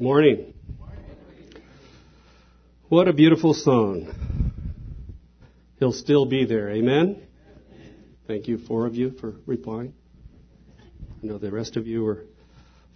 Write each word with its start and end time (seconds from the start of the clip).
Morning. 0.00 0.54
What 2.88 3.06
a 3.06 3.12
beautiful 3.12 3.52
song. 3.52 4.10
He'll 5.78 5.92
still 5.92 6.24
be 6.24 6.46
there. 6.46 6.70
Amen? 6.70 7.20
Thank 8.26 8.48
you, 8.48 8.56
four 8.56 8.86
of 8.86 8.94
you, 8.94 9.10
for 9.20 9.34
replying. 9.44 9.92
I 10.80 11.26
know 11.26 11.36
the 11.36 11.50
rest 11.50 11.76
of 11.76 11.86
you 11.86 12.06
are 12.06 12.24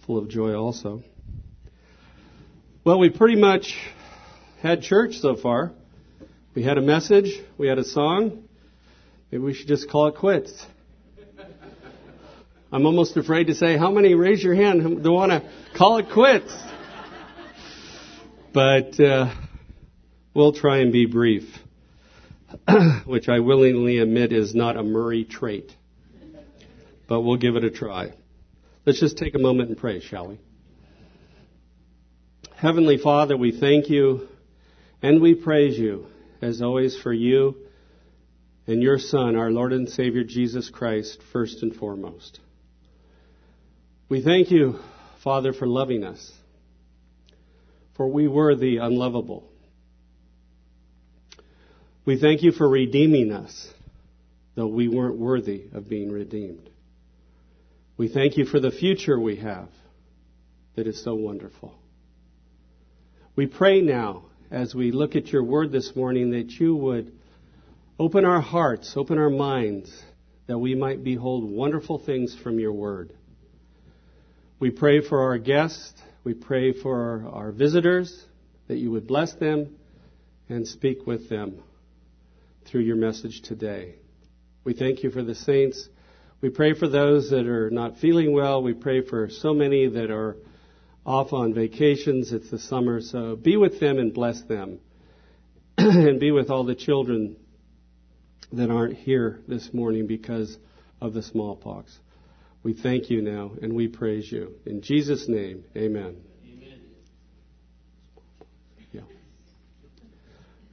full 0.07 0.17
of 0.17 0.29
joy 0.29 0.55
also. 0.55 1.03
Well, 2.83 2.97
we 2.97 3.11
pretty 3.11 3.39
much 3.39 3.77
had 4.63 4.81
church 4.81 5.19
so 5.19 5.35
far. 5.35 5.73
We 6.55 6.63
had 6.63 6.79
a 6.79 6.81
message, 6.81 7.39
we 7.59 7.67
had 7.67 7.77
a 7.77 7.83
song. 7.83 8.45
Maybe 9.29 9.43
we 9.43 9.53
should 9.53 9.67
just 9.67 9.91
call 9.91 10.07
it 10.07 10.15
quits. 10.15 10.65
I'm 12.71 12.87
almost 12.87 13.15
afraid 13.15 13.45
to 13.45 13.53
say, 13.53 13.77
how 13.77 13.91
many 13.91 14.15
raise 14.15 14.43
your 14.43 14.55
hand 14.55 15.03
do 15.03 15.11
want 15.11 15.31
to 15.31 15.47
call 15.77 15.99
it 15.99 16.07
quits? 16.11 16.51
But 18.55 18.97
uh, 19.01 19.35
we'll 20.33 20.53
try 20.53 20.77
and 20.77 20.93
be 20.93 21.07
brief, 21.07 21.43
which 23.05 23.27
I 23.27 23.39
willingly 23.39 23.97
admit 23.97 24.31
is 24.31 24.55
not 24.55 24.77
a 24.77 24.83
Murray 24.83 25.25
trait. 25.25 25.73
But 27.05 27.19
we'll 27.19 27.35
give 27.35 27.57
it 27.57 27.65
a 27.65 27.69
try. 27.69 28.13
Let's 28.85 29.01
just 29.01 29.17
take 29.17 29.35
a 29.35 29.39
moment 29.39 29.67
and 29.67 29.77
pray, 29.77 29.99
shall 29.99 30.29
we? 30.29 30.39
Heavenly 32.55 32.97
Father, 32.97 33.35
we 33.35 33.59
thank 33.59 33.89
you 33.89 34.29
and 35.01 35.21
we 35.21 35.35
praise 35.35 35.77
you, 35.77 36.05
as 36.41 36.61
always, 36.61 36.97
for 36.97 37.11
you 37.11 37.57
and 38.67 38.81
your 38.81 38.99
Son, 38.99 39.35
our 39.35 39.51
Lord 39.51 39.73
and 39.73 39.89
Savior 39.89 40.23
Jesus 40.23 40.69
Christ, 40.69 41.19
first 41.33 41.61
and 41.61 41.75
foremost. 41.75 42.39
We 44.07 44.23
thank 44.23 44.49
you, 44.49 44.79
Father, 45.21 45.51
for 45.51 45.67
loving 45.67 46.05
us 46.05 46.31
for 47.95 48.07
we 48.07 48.27
were 48.27 48.55
the 48.55 48.77
unlovable. 48.77 49.49
We 52.05 52.19
thank 52.19 52.43
you 52.43 52.51
for 52.51 52.69
redeeming 52.69 53.31
us, 53.31 53.67
though 54.55 54.67
we 54.67 54.87
weren't 54.87 55.17
worthy 55.17 55.65
of 55.73 55.89
being 55.89 56.11
redeemed. 56.11 56.69
We 57.97 58.09
thank 58.09 58.37
you 58.37 58.45
for 58.45 58.59
the 58.59 58.71
future 58.71 59.19
we 59.19 59.37
have 59.37 59.69
that 60.75 60.87
is 60.87 61.03
so 61.03 61.15
wonderful. 61.15 61.73
We 63.35 63.47
pray 63.47 63.81
now, 63.81 64.25
as 64.51 64.75
we 64.75 64.91
look 64.91 65.15
at 65.15 65.27
your 65.27 65.43
word 65.43 65.71
this 65.71 65.95
morning, 65.95 66.31
that 66.31 66.51
you 66.51 66.75
would 66.75 67.13
open 67.97 68.25
our 68.25 68.41
hearts, 68.41 68.93
open 68.95 69.17
our 69.17 69.29
minds, 69.29 69.91
that 70.47 70.59
we 70.59 70.75
might 70.75 71.03
behold 71.03 71.49
wonderful 71.49 71.97
things 71.97 72.37
from 72.43 72.59
your 72.59 72.73
word. 72.73 73.13
We 74.59 74.69
pray 74.69 75.01
for 75.01 75.21
our 75.21 75.37
guests 75.37 75.93
we 76.25 76.33
pray 76.33 76.73
for 76.73 77.23
our, 77.31 77.51
visitors 77.51 78.25
that 78.67 78.77
you 78.77 78.89
would 78.89 79.05
bless 79.05 79.33
them 79.35 79.75
and 80.49 80.67
speak 80.67 81.05
with 81.05 81.29
them 81.29 81.59
through 82.65 82.81
your 82.81 82.95
message 82.95 83.43
today. 83.43 83.93
We 84.63 84.73
thank 84.73 85.03
you 85.03 85.11
for 85.11 85.21
the 85.21 85.35
saints. 85.35 85.87
We 86.41 86.49
pray 86.49 86.73
for 86.73 86.87
those 86.87 87.29
that 87.29 87.45
are 87.45 87.69
not 87.69 87.99
feeling 87.99 88.33
well. 88.33 88.63
We 88.63 88.73
pray 88.73 89.01
for 89.01 89.29
so 89.29 89.53
many 89.53 89.87
that 89.87 90.09
are 90.09 90.35
off 91.05 91.31
on 91.31 91.53
vacations. 91.53 92.33
It's 92.33 92.49
the 92.49 92.57
summer, 92.57 93.01
so 93.01 93.35
be 93.35 93.55
with 93.55 93.79
them 93.79 93.99
and 93.99 94.11
bless 94.11 94.41
them. 94.41 94.79
and 95.77 96.19
be 96.19 96.31
with 96.31 96.49
all 96.49 96.63
the 96.63 96.73
children 96.73 97.35
that 98.51 98.71
aren't 98.71 98.97
here 98.97 99.41
this 99.47 99.71
morning 99.73 100.07
because 100.07 100.57
of 100.99 101.13
the 101.13 101.21
smallpox. 101.21 101.95
We 102.65 102.73
thank 102.73 103.11
you 103.11 103.21
now 103.21 103.51
and 103.61 103.73
we 103.73 103.87
praise 103.87 104.31
you. 104.31 104.55
In 104.65 104.81
Jesus' 104.81 105.29
name, 105.29 105.65
amen. 105.77 106.15
amen. 106.43 106.79
Yeah. 108.91 109.01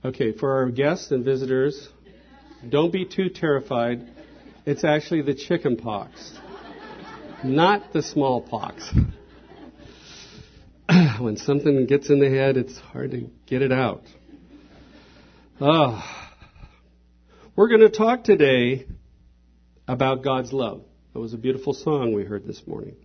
Okay, 0.02 0.32
for 0.32 0.56
our 0.56 0.70
guests 0.70 1.10
and 1.10 1.22
visitors, 1.22 1.90
don't 2.66 2.90
be 2.94 3.04
too 3.04 3.28
terrified. 3.28 4.08
It's 4.64 4.84
actually 4.84 5.20
the 5.20 5.34
chicken 5.34 5.77
pox, 5.77 6.33
not 7.44 7.92
the 7.92 8.02
smallpox. 8.02 8.90
when 11.20 11.36
something 11.36 11.84
gets 11.84 12.08
in 12.08 12.20
the 12.20 12.30
head, 12.30 12.56
it's 12.56 12.78
hard 12.78 13.11
to 13.11 13.28
get 13.44 13.61
it 13.61 13.70
out. 13.70 14.05
Oh. 15.61 16.02
We're 17.55 17.68
going 17.68 17.83
to 17.83 17.90
talk 17.90 18.24
today 18.24 18.86
about 19.86 20.24
God's 20.24 20.55
love. 20.55 20.84
That 21.12 21.20
was 21.20 21.34
a 21.34 21.39
beautiful 21.39 21.74
song 21.74 22.14
we 22.14 22.24
heard 22.24 22.46
this 22.46 22.67
morning. 22.67 22.96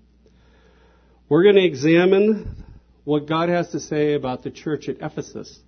We're 1.27 1.43
going 1.43 1.55
to 1.55 1.65
examine 1.65 2.63
what 3.03 3.27
God 3.27 3.49
has 3.49 3.71
to 3.71 3.81
say 3.81 4.13
about 4.13 4.43
the 4.43 4.49
church 4.49 4.87
at 4.87 5.01
Ephesus. 5.01 5.59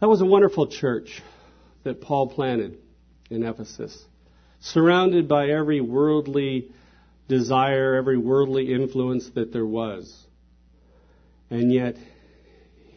That 0.00 0.08
was 0.08 0.22
a 0.22 0.26
wonderful 0.26 0.66
church 0.66 1.22
that 1.84 2.00
Paul 2.00 2.30
planted 2.30 2.78
in 3.30 3.44
Ephesus, 3.44 3.96
surrounded 4.58 5.28
by 5.28 5.50
every 5.50 5.80
worldly 5.80 6.72
desire, 7.28 7.94
every 7.94 8.18
worldly 8.18 8.74
influence 8.74 9.30
that 9.36 9.52
there 9.52 9.66
was. 9.66 10.26
And 11.48 11.72
yet, 11.72 11.94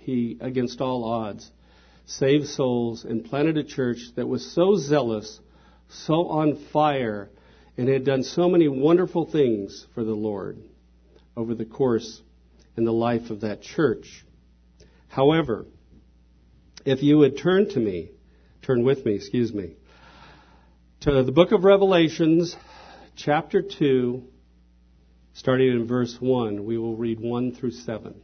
he, 0.06 0.40
against 0.42 0.82
all 0.82 1.04
odds, 1.04 1.52
saved 2.08 2.48
souls 2.48 3.06
and 3.06 3.24
planted 3.24 3.58
a 3.58 3.64
church 3.64 4.00
that 4.16 4.28
was 4.28 4.56
so 4.56 4.76
zealous, 4.76 5.40
so 5.88 6.30
on 6.30 6.56
fire, 6.74 7.30
and 7.78 7.88
had 7.88 8.04
done 8.04 8.24
so 8.24 8.50
many 8.50 8.68
wonderful 8.68 9.26
things 9.26 9.86
for 9.94 10.04
the 10.04 10.16
Lord 10.16 10.60
over 11.36 11.54
the 11.54 11.66
course 11.66 12.22
in 12.76 12.84
the 12.84 12.94
life 12.94 13.30
of 13.30 13.42
that 13.42 13.62
church. 13.62 14.26
However, 15.08 15.66
if 16.86 17.04
you 17.04 17.20
would 17.20 17.38
turn 17.38 17.70
to 17.70 17.80
me, 17.80 18.10
turn 18.64 18.84
with 18.84 19.06
me, 19.06 19.14
excuse 19.14 19.54
me, 19.54 19.76
to 21.02 21.24
the 21.24 21.32
book 21.32 21.52
of 21.52 21.64
Revelations, 21.64 22.56
chapter 23.16 23.62
2, 23.62 24.24
starting 25.34 25.70
in 25.70 25.88
verse 25.88 26.18
1, 26.20 26.66
we 26.66 26.78
will 26.78 26.96
read 26.96 27.20
1 27.20 27.54
through 27.54 27.72
7. 27.72 28.16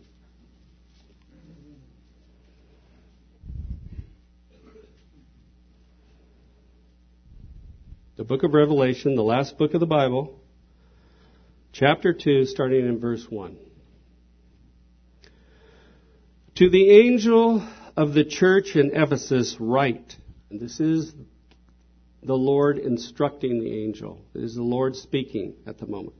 The 8.15 8.23
book 8.23 8.43
of 8.43 8.53
Revelation, 8.53 9.15
the 9.15 9.23
last 9.23 9.57
book 9.57 9.73
of 9.73 9.79
the 9.79 9.87
Bible, 9.87 10.39
chapter 11.71 12.13
2, 12.13 12.45
starting 12.45 12.85
in 12.87 12.99
verse 12.99 13.25
1. 13.27 13.57
To 16.55 16.69
the 16.69 16.91
angel 16.91 17.67
of 17.97 18.13
the 18.13 18.23
church 18.23 18.75
in 18.75 18.91
Ephesus, 18.93 19.57
write. 19.59 20.15
And 20.51 20.59
this 20.59 20.79
is 20.79 21.11
the 22.21 22.35
Lord 22.35 22.77
instructing 22.77 23.59
the 23.59 23.83
angel. 23.83 24.23
It 24.35 24.43
is 24.43 24.53
the 24.53 24.61
Lord 24.61 24.95
speaking 24.95 25.55
at 25.65 25.79
the 25.79 25.87
moment. 25.87 26.15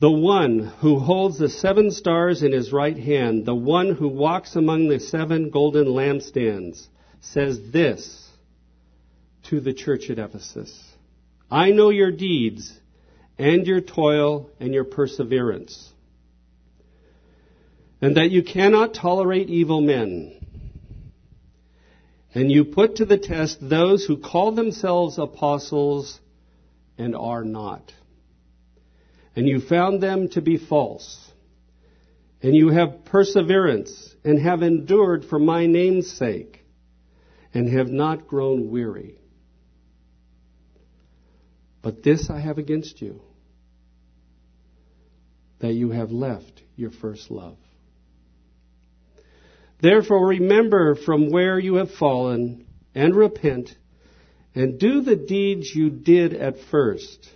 The 0.00 0.10
one 0.10 0.72
who 0.80 0.98
holds 0.98 1.38
the 1.38 1.48
seven 1.48 1.92
stars 1.92 2.42
in 2.42 2.50
his 2.50 2.72
right 2.72 2.98
hand, 2.98 3.46
the 3.46 3.54
one 3.54 3.94
who 3.94 4.08
walks 4.08 4.56
among 4.56 4.88
the 4.88 4.98
seven 4.98 5.50
golden 5.50 5.86
lampstands, 5.86 6.88
says 7.20 7.60
this 7.70 8.27
to 9.50 9.60
the 9.60 9.72
church 9.72 10.10
at 10.10 10.18
Ephesus. 10.18 10.72
I 11.50 11.70
know 11.70 11.90
your 11.90 12.10
deeds 12.10 12.72
and 13.38 13.66
your 13.66 13.80
toil 13.80 14.50
and 14.60 14.74
your 14.74 14.84
perseverance, 14.84 15.92
and 18.00 18.16
that 18.16 18.30
you 18.30 18.42
cannot 18.42 18.94
tolerate 18.94 19.48
evil 19.48 19.80
men. 19.80 20.34
And 22.34 22.52
you 22.52 22.66
put 22.66 22.96
to 22.96 23.06
the 23.06 23.18
test 23.18 23.58
those 23.60 24.04
who 24.04 24.18
call 24.18 24.52
themselves 24.52 25.18
apostles 25.18 26.20
and 26.98 27.16
are 27.16 27.44
not. 27.44 27.92
And 29.34 29.48
you 29.48 29.60
found 29.60 30.02
them 30.02 30.28
to 30.30 30.42
be 30.42 30.58
false. 30.58 31.30
And 32.42 32.54
you 32.54 32.68
have 32.68 33.04
perseverance 33.04 34.14
and 34.24 34.38
have 34.40 34.62
endured 34.62 35.24
for 35.24 35.38
my 35.38 35.66
name's 35.66 36.12
sake 36.12 36.64
and 37.54 37.68
have 37.72 37.88
not 37.88 38.28
grown 38.28 38.70
weary. 38.70 39.18
But 41.88 42.02
this 42.02 42.28
I 42.28 42.38
have 42.40 42.58
against 42.58 43.00
you, 43.00 43.22
that 45.60 45.72
you 45.72 45.88
have 45.90 46.10
left 46.10 46.60
your 46.76 46.90
first 46.90 47.30
love. 47.30 47.56
Therefore 49.80 50.26
remember 50.26 50.96
from 50.96 51.30
where 51.30 51.58
you 51.58 51.76
have 51.76 51.90
fallen 51.92 52.66
and 52.94 53.16
repent 53.16 53.74
and 54.54 54.78
do 54.78 55.00
the 55.00 55.16
deeds 55.16 55.74
you 55.74 55.88
did 55.88 56.34
at 56.34 56.60
first, 56.70 57.26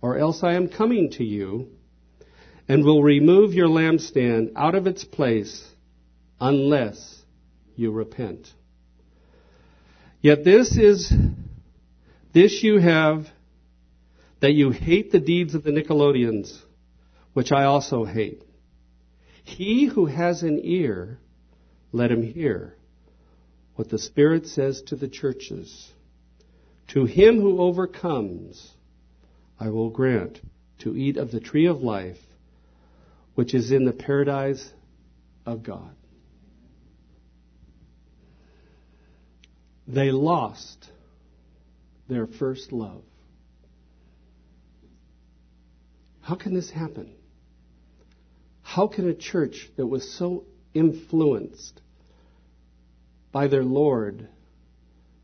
or 0.00 0.16
else 0.16 0.42
I 0.42 0.54
am 0.54 0.70
coming 0.70 1.10
to 1.18 1.22
you 1.22 1.68
and 2.66 2.86
will 2.86 3.02
remove 3.02 3.52
your 3.52 3.68
lampstand 3.68 4.52
out 4.56 4.74
of 4.74 4.86
its 4.86 5.04
place 5.04 5.68
unless 6.40 7.22
you 7.76 7.90
repent. 7.90 8.48
Yet 10.22 10.44
this 10.44 10.78
is, 10.78 11.12
this 12.32 12.62
you 12.62 12.78
have 12.78 13.26
that 14.40 14.52
you 14.52 14.70
hate 14.70 15.10
the 15.10 15.20
deeds 15.20 15.54
of 15.54 15.64
the 15.64 15.70
Nicolaitans, 15.70 16.56
which 17.32 17.52
I 17.52 17.64
also 17.64 18.04
hate. 18.04 18.42
He 19.44 19.86
who 19.86 20.06
has 20.06 20.42
an 20.42 20.60
ear, 20.62 21.18
let 21.92 22.10
him 22.10 22.22
hear 22.22 22.74
what 23.74 23.88
the 23.88 23.98
Spirit 23.98 24.46
says 24.46 24.82
to 24.88 24.96
the 24.96 25.08
churches. 25.08 25.90
To 26.88 27.04
him 27.04 27.40
who 27.40 27.60
overcomes, 27.60 28.72
I 29.58 29.70
will 29.70 29.90
grant 29.90 30.40
to 30.80 30.96
eat 30.96 31.16
of 31.16 31.30
the 31.30 31.40
tree 31.40 31.66
of 31.66 31.80
life, 31.80 32.18
which 33.34 33.54
is 33.54 33.70
in 33.70 33.84
the 33.84 33.92
paradise 33.92 34.68
of 35.46 35.62
God. 35.62 35.94
They 39.86 40.10
lost 40.10 40.90
their 42.08 42.26
first 42.26 42.72
love. 42.72 43.02
How 46.28 46.34
can 46.34 46.52
this 46.52 46.68
happen? 46.68 47.10
How 48.60 48.86
can 48.86 49.08
a 49.08 49.14
church 49.14 49.70
that 49.78 49.86
was 49.86 50.14
so 50.18 50.44
influenced 50.74 51.80
by 53.32 53.48
their 53.48 53.64
Lord, 53.64 54.28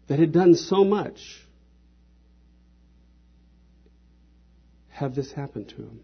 that 0.07 0.19
had 0.19 0.33
done 0.33 0.55
so 0.55 0.83
much, 0.83 1.19
have 4.89 5.15
this 5.15 5.31
happen 5.31 5.67
to 5.67 5.77
them? 5.77 6.01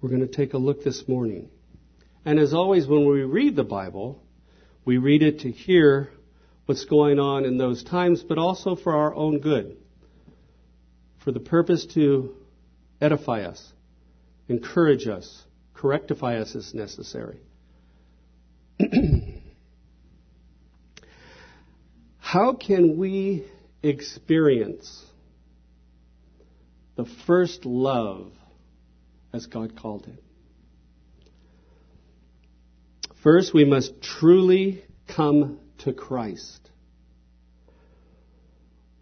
We're 0.00 0.08
going 0.08 0.26
to 0.26 0.34
take 0.34 0.54
a 0.54 0.58
look 0.58 0.82
this 0.82 1.06
morning. 1.06 1.50
And 2.24 2.38
as 2.38 2.54
always, 2.54 2.86
when 2.86 3.06
we 3.06 3.20
read 3.20 3.54
the 3.54 3.64
Bible, 3.64 4.22
we 4.86 4.96
read 4.96 5.22
it 5.22 5.40
to 5.40 5.50
hear 5.50 6.08
what's 6.64 6.86
going 6.86 7.18
on 7.18 7.44
in 7.44 7.58
those 7.58 7.84
times, 7.84 8.22
but 8.22 8.38
also 8.38 8.76
for 8.76 8.96
our 8.96 9.14
own 9.14 9.40
good, 9.40 9.76
for 11.22 11.32
the 11.32 11.40
purpose 11.40 11.84
to 11.92 12.34
edify 13.04 13.42
us, 13.42 13.72
encourage 14.48 15.06
us, 15.06 15.44
correctify 15.74 16.38
us 16.38 16.56
as 16.56 16.72
necessary. 16.72 17.38
How 22.18 22.54
can 22.54 22.96
we 22.96 23.44
experience 23.82 25.04
the 26.96 27.04
first 27.26 27.66
love 27.66 28.32
as 29.32 29.46
God 29.46 29.76
called 29.76 30.06
it? 30.08 30.22
First, 33.22 33.52
we 33.52 33.64
must 33.64 34.00
truly 34.00 34.82
come 35.06 35.58
to 35.78 35.92
Christ. 35.92 36.70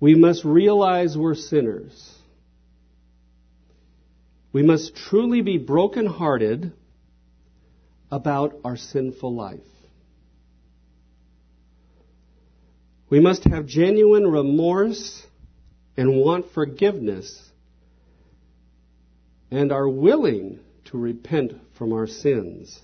We 0.01 0.15
must 0.17 0.45
realize 0.45 1.17
we're 1.17 1.37
sinners. 1.37 2.22
We 4.53 4.63
must 4.63 4.95
truly 4.95 5.41
be 5.41 5.59
brokenhearted 5.59 6.73
about 8.11 8.55
our 8.65 8.77
sinful 8.77 9.35
life. 9.35 9.61
We 13.09 13.21
must 13.21 13.45
have 13.45 13.67
genuine 13.67 14.27
remorse 14.27 15.27
and 15.97 16.17
want 16.17 16.53
forgiveness 16.53 17.51
and 19.51 19.71
are 19.73 19.89
willing 19.89 20.61
to 20.87 20.99
repent 20.99 21.53
from 21.77 21.93
our 21.93 22.07
sins. 22.07 22.79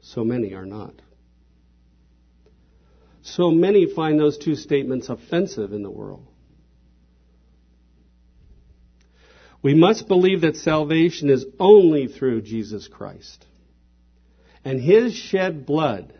So 0.00 0.24
many 0.24 0.54
are 0.54 0.64
not. 0.64 0.94
So 3.22 3.50
many 3.50 3.86
find 3.86 4.18
those 4.18 4.38
two 4.38 4.56
statements 4.56 5.08
offensive 5.08 5.72
in 5.72 5.82
the 5.82 5.90
world. 5.90 6.26
We 9.62 9.74
must 9.74 10.08
believe 10.08 10.40
that 10.40 10.56
salvation 10.56 11.28
is 11.28 11.44
only 11.58 12.06
through 12.06 12.42
Jesus 12.42 12.88
Christ. 12.88 13.44
And 14.64 14.80
His 14.80 15.14
shed 15.14 15.66
blood 15.66 16.14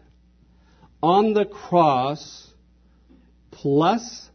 on 1.03 1.33
the 1.33 1.47
cross 1.47 2.53
plus 3.51 4.29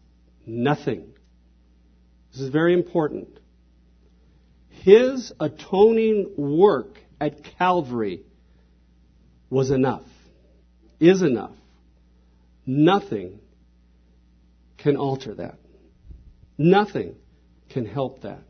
nothing. 0.45 1.13
This 2.31 2.41
is 2.41 2.49
very 2.49 2.73
important. 2.73 3.39
His 4.69 5.31
atoning 5.39 6.33
work 6.37 6.97
at 7.19 7.43
Calvary 7.57 8.23
was 9.49 9.71
enough, 9.71 10.05
is 10.99 11.21
enough. 11.21 11.55
Nothing 12.65 13.39
can 14.77 14.97
alter 14.97 15.35
that. 15.35 15.57
Nothing 16.57 17.15
can 17.69 17.85
help 17.85 18.21
that. 18.21 18.43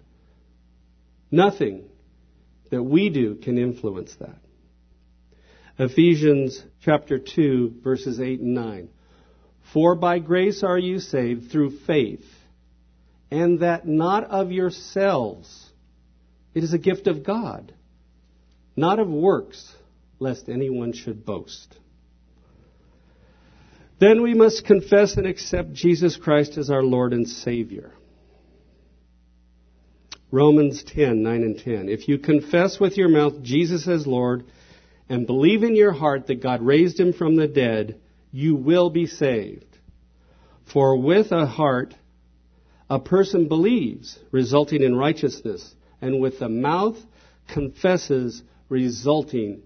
Nothing 1.32 1.90
that 2.72 2.84
we 2.84 3.10
do 3.10 3.36
can 3.36 3.58
influence 3.58 4.16
that. 4.20 4.40
Ephesians 5.78 6.64
chapter 6.82 7.20
2 7.20 7.82
verses 7.84 8.20
8 8.20 8.40
and 8.40 8.54
9. 8.54 8.90
For 9.74 9.96
by 9.96 10.20
grace 10.20 10.64
are 10.64 10.78
you 10.78 11.00
saved 11.00 11.52
through 11.52 11.80
faith, 11.80 12.26
and 13.32 13.60
that 13.60 13.88
not 13.88 14.24
of 14.26 14.52
yourselves. 14.52 15.72
It 16.54 16.64
is 16.64 16.74
a 16.74 16.78
gift 16.78 17.08
of 17.08 17.24
God, 17.24 17.74
not 18.76 19.00
of 19.00 19.10
works, 19.10 19.76
lest 20.20 20.48
anyone 20.48 20.94
should 20.94 21.26
boast. 21.26 21.76
Then 24.00 24.22
we 24.22 24.34
must 24.34 24.66
confess 24.66 25.18
and 25.18 25.26
accept 25.26 25.74
Jesus 25.74 26.16
Christ 26.16 26.58
as 26.58 26.70
our 26.70 26.84
Lord 26.84 27.14
and 27.14 27.28
Savior. 27.28 27.94
Romans 30.36 30.84
10, 30.84 31.24
9 31.24 31.44
and 31.44 31.58
10. 31.58 31.88
If 31.88 32.10
you 32.10 32.18
confess 32.18 32.78
with 32.78 32.98
your 32.98 33.08
mouth 33.08 33.42
Jesus 33.42 33.88
as 33.88 34.06
Lord 34.06 34.44
and 35.08 35.26
believe 35.26 35.64
in 35.64 35.78
your 35.78 35.94
heart 35.94 36.28
that 36.28 36.44
God 36.44 36.62
raised 36.62 37.00
him 37.00 37.14
from 37.14 37.38
the 37.38 37.48
dead, 37.48 38.02
you 38.34 38.58
will 38.58 38.90
be 38.90 39.08
saved. 39.08 39.78
For 40.74 40.98
with 40.98 41.32
a 41.32 41.46
heart 41.46 41.96
a 42.90 43.00
person 43.00 43.48
believes, 43.48 44.20
resulting 44.30 44.84
in 44.84 44.94
righteousness, 44.94 45.74
and 46.02 46.20
with 46.20 46.40
the 46.40 46.50
mouth 46.50 46.98
confesses, 47.48 48.44
resulting 48.68 49.62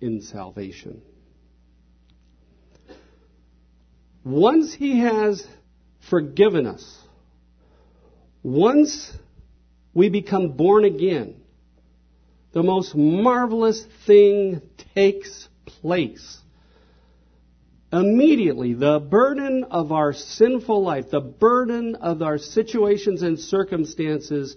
in 0.00 0.22
salvation. 0.22 1.02
Once 4.24 4.72
he 4.72 5.00
has 5.00 5.44
forgiven 6.08 6.68
us, 6.68 7.02
once 8.44 9.12
we 9.94 10.08
become 10.08 10.52
born 10.52 10.84
again, 10.84 11.36
the 12.52 12.62
most 12.62 12.94
marvelous 12.94 13.84
thing 14.06 14.62
takes 14.94 15.48
place. 15.64 16.38
Immediately, 17.92 18.72
the 18.72 19.00
burden 19.00 19.64
of 19.70 19.92
our 19.92 20.14
sinful 20.14 20.82
life, 20.82 21.10
the 21.10 21.20
burden 21.20 21.94
of 21.96 22.22
our 22.22 22.38
situations 22.38 23.22
and 23.22 23.38
circumstances 23.38 24.56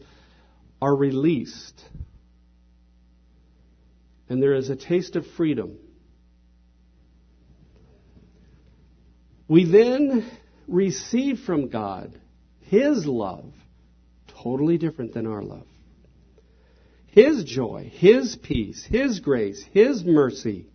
are 0.82 0.96
released. 0.96 1.82
And 4.30 4.42
there 4.42 4.54
is 4.54 4.70
a 4.70 4.76
taste 4.76 5.18
of 5.18 5.28
freedom. 5.28 5.78
We 9.48 9.70
then 9.70 10.26
receive 10.68 11.42
from 11.42 11.70
God 11.70 12.20
His 12.62 13.06
love 13.06 13.54
totally 14.46 14.78
different 14.78 15.12
than 15.16 15.26
our 15.26 15.42
love. 15.42 15.66
His 17.08 17.44
joy, 17.46 17.92
His 17.92 18.36
peace, 18.36 18.84
His 18.84 19.20
grace, 19.20 19.66
His 19.72 20.04
mercy, 20.06 20.68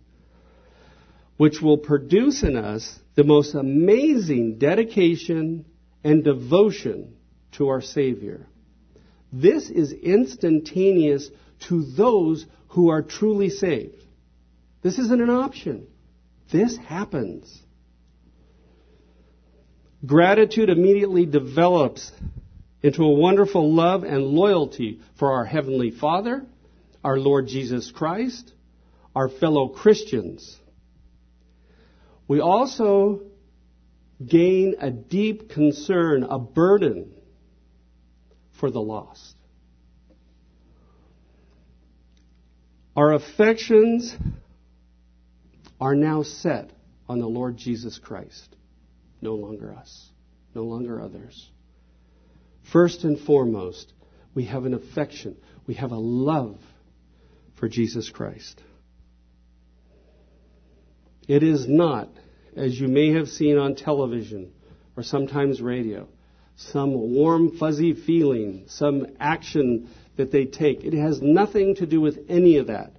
which 1.37 1.61
will 1.61 1.77
produce 1.77 2.43
in 2.43 2.57
us 2.57 2.99
the 3.15 3.23
most 3.23 3.55
amazing 3.55 4.57
dedication 4.57 5.65
and 6.03 6.21
devotion 6.21 7.15
to 7.53 7.69
our 7.69 7.81
Savior. 7.81 8.45
This 9.31 9.69
is 9.69 9.93
instantaneous 9.93 11.29
to 11.69 11.83
those 11.83 12.45
who 12.69 12.89
are 12.89 13.01
truly 13.01 13.49
saved. 13.49 14.03
This 14.81 14.99
isn't 14.99 15.21
an 15.21 15.29
option. 15.29 15.87
This 16.51 16.75
happens. 16.75 17.57
Gratitude 20.05 20.69
immediately 20.69 21.25
develops 21.25 22.11
into 22.83 23.03
a 23.03 23.11
wonderful 23.11 23.73
love 23.73 24.03
and 24.03 24.23
loyalty 24.23 24.99
for 25.17 25.33
our 25.33 25.45
Heavenly 25.45 25.91
Father, 25.91 26.45
our 27.03 27.17
Lord 27.17 27.47
Jesus 27.47 27.91
Christ, 27.91 28.53
our 29.15 29.29
fellow 29.29 29.69
Christians. 29.69 30.59
We 32.27 32.39
also 32.39 33.21
gain 34.25 34.75
a 34.79 34.89
deep 34.89 35.49
concern, 35.49 36.23
a 36.23 36.39
burden 36.39 37.11
for 38.59 38.71
the 38.71 38.81
lost. 38.81 39.35
Our 42.95 43.13
affections 43.13 44.15
are 45.79 45.95
now 45.95 46.23
set 46.23 46.71
on 47.07 47.19
the 47.19 47.27
Lord 47.27 47.57
Jesus 47.57 47.97
Christ. 47.99 48.55
No 49.21 49.35
longer 49.35 49.73
us, 49.73 50.09
no 50.53 50.63
longer 50.63 51.01
others. 51.01 51.49
First 52.71 53.03
and 53.03 53.19
foremost, 53.19 53.91
we 54.33 54.45
have 54.45 54.65
an 54.65 54.73
affection, 54.73 55.35
we 55.67 55.73
have 55.75 55.91
a 55.91 55.97
love 55.97 56.57
for 57.59 57.67
Jesus 57.67 58.09
Christ. 58.09 58.61
It 61.27 61.43
is 61.43 61.67
not, 61.67 62.09
as 62.55 62.79
you 62.79 62.87
may 62.87 63.13
have 63.13 63.27
seen 63.27 63.57
on 63.57 63.75
television 63.75 64.53
or 64.95 65.03
sometimes 65.03 65.61
radio, 65.61 66.07
some 66.55 66.93
warm, 66.93 67.57
fuzzy 67.57 67.93
feeling, 67.93 68.65
some 68.67 69.07
action 69.19 69.89
that 70.17 70.31
they 70.31 70.45
take. 70.45 70.83
It 70.83 70.93
has 70.93 71.21
nothing 71.21 71.75
to 71.75 71.85
do 71.85 71.99
with 71.99 72.19
any 72.29 72.57
of 72.57 72.67
that. 72.67 72.93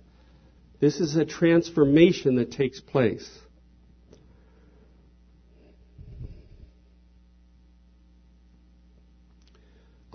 This 0.81 1.01
is 1.01 1.17
a 1.17 1.25
transformation 1.25 2.37
that 2.37 2.53
takes 2.53 2.81
place. 2.81 3.31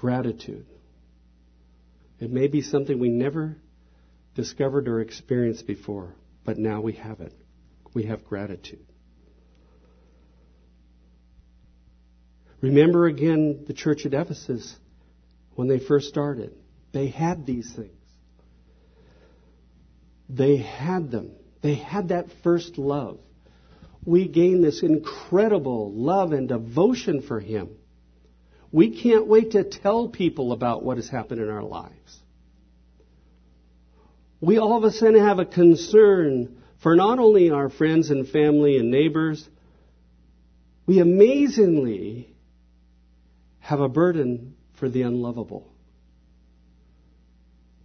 Gratitude. 0.08 0.66
It 2.22 2.32
may 2.32 2.48
be 2.48 2.62
something 2.62 2.98
we 2.98 3.10
never 3.10 3.58
discovered 4.36 4.88
or 4.88 5.02
experienced 5.02 5.68
before, 5.68 6.16
but 6.46 6.58
now 6.58 6.80
we 6.80 6.94
have 6.94 7.20
it. 7.20 7.34
We 7.94 8.04
have 8.04 8.24
gratitude. 8.24 8.86
Remember 12.62 13.08
again 13.08 13.66
the 13.68 13.74
church 13.74 14.06
at 14.06 14.14
Ephesus 14.14 14.74
when 15.56 15.68
they 15.68 15.80
first 15.80 16.08
started. 16.08 16.54
They 16.94 17.08
had 17.08 17.46
these 17.46 17.70
things. 17.76 17.92
They 20.30 20.56
had 20.56 21.12
them. 21.12 21.32
They 21.62 21.76
had 21.76 22.08
that 22.08 22.28
first 22.44 22.78
love. 22.78 23.20
We 24.06 24.30
gain 24.30 24.62
this 24.62 24.84
incredible 24.84 25.92
love 25.92 26.32
and 26.32 26.48
devotion 26.48 27.24
for 27.24 27.42
Him. 27.42 27.72
We 28.72 29.02
can't 29.02 29.28
wait 29.28 29.52
to 29.52 29.64
tell 29.64 30.10
people 30.10 30.52
about 30.52 30.84
what 30.84 30.98
has 30.98 31.08
happened 31.08 31.42
in 31.42 31.50
our 31.50 31.64
lives. 31.64 32.20
We 34.42 34.58
all 34.58 34.78
of 34.78 34.84
a 34.84 34.92
sudden 34.92 35.20
have 35.20 35.40
a 35.40 35.46
concern 35.46 36.62
for 36.84 36.96
not 36.96 37.20
only 37.20 37.50
our 37.50 37.70
friends 37.70 38.12
and 38.12 38.28
family 38.28 38.78
and 38.78 38.92
neighbors, 38.92 39.48
we 40.86 41.00
amazingly 41.00 42.36
have 43.60 43.80
a 43.80 43.90
burden 43.90 44.56
for 44.80 44.90
the 44.90 45.02
unlovable. 45.02 45.68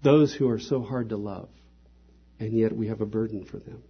Those 0.03 0.35
who 0.35 0.49
are 0.51 0.61
so 0.61 0.83
hard 0.83 1.09
to 1.11 1.17
love, 1.17 1.49
and 2.39 2.57
yet 2.59 2.77
we 2.77 2.89
have 2.89 3.01
a 3.01 3.07
burden 3.07 3.45
for 3.45 3.59
them. 3.59 3.83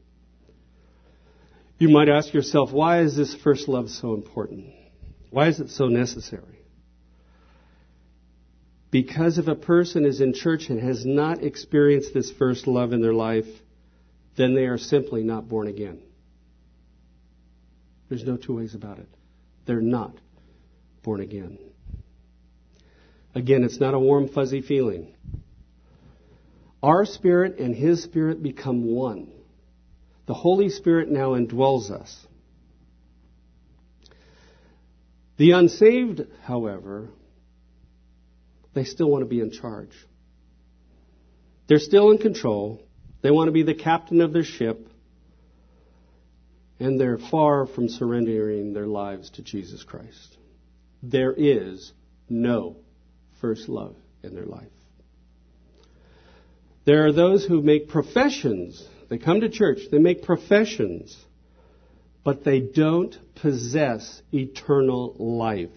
You 1.79 1.89
might 1.89 2.09
ask 2.09 2.33
yourself, 2.33 2.71
why 2.71 3.01
is 3.01 3.17
this 3.17 3.35
first 3.35 3.67
love 3.67 3.91
so 3.91 4.15
important? 4.15 4.67
Why 5.31 5.49
is 5.49 5.59
it 5.59 5.71
so 5.71 5.87
necessary? 5.87 6.52
Because 8.93 9.39
if 9.39 9.49
a 9.49 9.55
person 9.55 10.05
is 10.05 10.21
in 10.21 10.35
church 10.35 10.69
and 10.69 10.79
has 10.79 11.05
not 11.05 11.43
experienced 11.43 12.13
this 12.13 12.31
first 12.31 12.67
love 12.67 12.93
in 12.93 13.01
their 13.01 13.15
life, 13.15 13.47
then 14.37 14.55
they 14.55 14.67
are 14.67 14.77
simply 14.77 15.25
not 15.25 15.49
born 15.49 15.67
again. 15.67 15.99
There's 18.11 18.25
no 18.25 18.37
two 18.37 18.55
ways 18.55 18.75
about 18.75 18.99
it. 18.99 19.09
They're 19.65 19.81
not 19.81 20.15
born 21.03 21.23
again. 21.23 21.59
Again, 23.35 23.65
it's 23.65 23.81
not 23.81 23.95
a 23.95 23.99
warm, 23.99 24.29
fuzzy 24.29 24.61
feeling. 24.61 25.15
Our 26.83 27.07
spirit 27.07 27.59
and 27.59 27.75
His 27.75 28.03
spirit 28.03 28.43
become 28.43 28.85
one. 28.85 29.33
The 30.27 30.35
Holy 30.35 30.69
Spirit 30.69 31.11
now 31.11 31.31
indwells 31.31 31.91
us. 31.91 32.27
The 35.39 35.53
unsaved, 35.53 36.27
however, 36.43 37.09
they 38.75 38.85
still 38.85 39.11
want 39.11 39.23
to 39.23 39.29
be 39.29 39.41
in 39.41 39.51
charge. 39.51 39.93
They're 41.67 41.79
still 41.79 42.11
in 42.11 42.19
control. 42.19 42.83
They 43.23 43.31
want 43.31 43.49
to 43.49 43.53
be 43.53 43.63
the 43.63 43.75
captain 43.75 44.21
of 44.21 44.33
their 44.33 44.45
ship. 44.45 44.89
And 46.79 47.01
they're 47.01 47.19
far 47.19 47.67
from 47.67 47.89
surrendering 47.89 48.73
their 48.73 48.87
lives 48.87 49.31
to 49.31 49.43
Jesus 49.43 49.85
Christ. 49.85 50.37
There 51.03 51.33
is 51.33 51.93
no 52.29 52.77
first 53.41 53.69
love 53.69 53.97
in 54.23 54.35
their 54.35 54.47
life. 54.47 54.67
There 56.85 57.07
are 57.07 57.13
those 57.13 57.45
who 57.45 57.63
make 57.63 57.89
professions. 57.89 58.85
They 59.09 59.19
come 59.19 59.41
to 59.41 59.49
church, 59.49 59.81
they 59.91 59.99
make 59.99 60.23
professions, 60.23 61.17
but 62.25 62.45
they 62.45 62.61
don't 62.61 63.17
possess 63.37 64.23
eternal 64.33 65.15
life. 65.19 65.71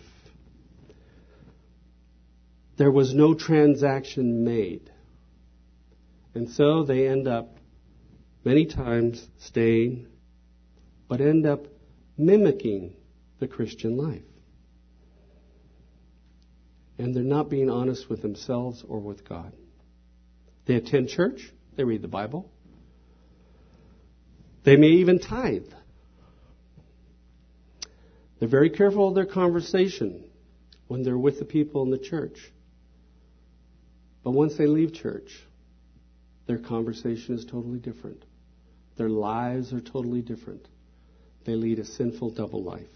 There 2.78 2.92
was 2.92 3.14
no 3.14 3.34
transaction 3.34 4.44
made. 4.44 4.92
And 6.34 6.50
so 6.50 6.84
they 6.84 7.08
end 7.08 7.28
up 7.28 7.58
many 8.44 8.66
times 8.66 9.26
staying, 9.38 10.08
but 11.08 11.22
end 11.22 11.46
up 11.46 11.68
mimicking 12.18 12.96
the 13.40 13.48
Christian 13.48 13.98
life. 13.98 14.24
And 16.98 17.16
they're 17.16 17.24
not 17.24 17.50
being 17.50 17.70
honest 17.70 18.10
with 18.10 18.22
themselves 18.22 18.84
or 18.88 19.00
with 19.00 19.28
God. 19.28 19.54
They 20.66 20.76
attend 20.76 21.10
church, 21.10 21.54
they 21.76 21.84
read 21.84 22.02
the 22.02 22.08
Bible, 22.08 22.52
they 24.64 24.78
may 24.78 24.88
even 24.88 25.20
tithe. 25.20 25.68
They're 28.40 28.50
very 28.50 28.70
careful 28.70 29.10
of 29.10 29.16
their 29.16 29.26
conversation 29.26 30.26
when 30.88 31.04
they're 31.04 31.18
with 31.18 31.40
the 31.40 31.46
people 31.46 31.84
in 31.84 31.92
the 31.92 31.98
church. 31.98 32.52
But 34.26 34.32
once 34.32 34.58
they 34.58 34.66
leave 34.66 34.92
church, 34.92 35.30
their 36.48 36.58
conversation 36.58 37.36
is 37.36 37.46
totally 37.46 37.78
different. 37.78 38.26
Their 38.98 39.08
lives 39.08 39.72
are 39.72 39.80
totally 39.80 40.24
different. 40.24 40.68
They 41.46 41.54
lead 41.54 41.78
a 41.78 41.86
sinful 41.86 42.32
double 42.32 42.64
life. 42.64 42.88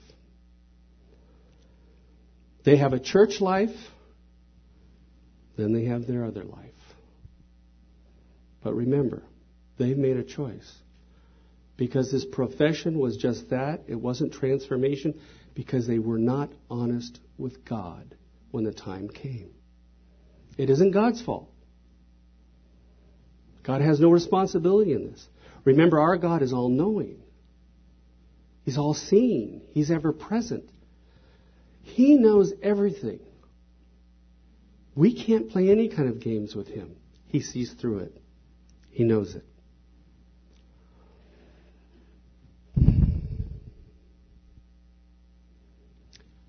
They 2.65 2.77
have 2.77 2.93
a 2.93 2.99
church 2.99 3.41
life, 3.41 3.75
then 5.55 5.71
they 5.71 5.85
have 5.85 6.07
their 6.07 6.25
other 6.25 6.43
life. 6.43 6.65
But 8.63 8.73
remember, 8.73 9.21
they've 9.77 9.97
made 9.97 10.17
a 10.17 10.23
choice. 10.23 10.69
Because 11.77 12.11
this 12.11 12.25
profession 12.25 12.97
was 12.97 13.17
just 13.17 13.51
that, 13.51 13.83
it 13.87 13.95
wasn't 13.95 14.33
transformation, 14.33 15.21
because 15.53 15.85
they 15.85 15.99
were 15.99 16.17
not 16.17 16.49
honest 16.71 17.19
with 17.37 17.63
God 17.65 18.15
when 18.49 18.63
the 18.63 18.73
time 18.73 19.09
came. 19.09 19.51
It 20.59 20.69
isn't 20.69 20.91
God's 20.91 21.21
fault. 21.21 21.49
God 23.63 23.79
has 23.79 24.01
no 24.01 24.09
responsibility 24.09 24.91
in 24.91 25.09
this. 25.09 25.25
Remember, 25.63 26.01
our 26.01 26.17
God 26.17 26.41
is 26.41 26.51
all 26.51 26.67
knowing. 26.67 27.21
He's 28.65 28.77
all 28.77 28.93
seeing. 28.93 29.61
He's 29.71 29.89
ever 29.89 30.11
present. 30.11 30.69
He 31.81 32.15
knows 32.15 32.51
everything. 32.61 33.21
We 34.95 35.13
can't 35.13 35.49
play 35.49 35.69
any 35.69 35.87
kind 35.87 36.09
of 36.09 36.19
games 36.19 36.53
with 36.55 36.67
Him. 36.67 36.97
He 37.27 37.39
sees 37.39 37.71
through 37.71 37.99
it. 37.99 38.21
He 38.89 39.05
knows 39.05 39.35
it. 39.35 39.45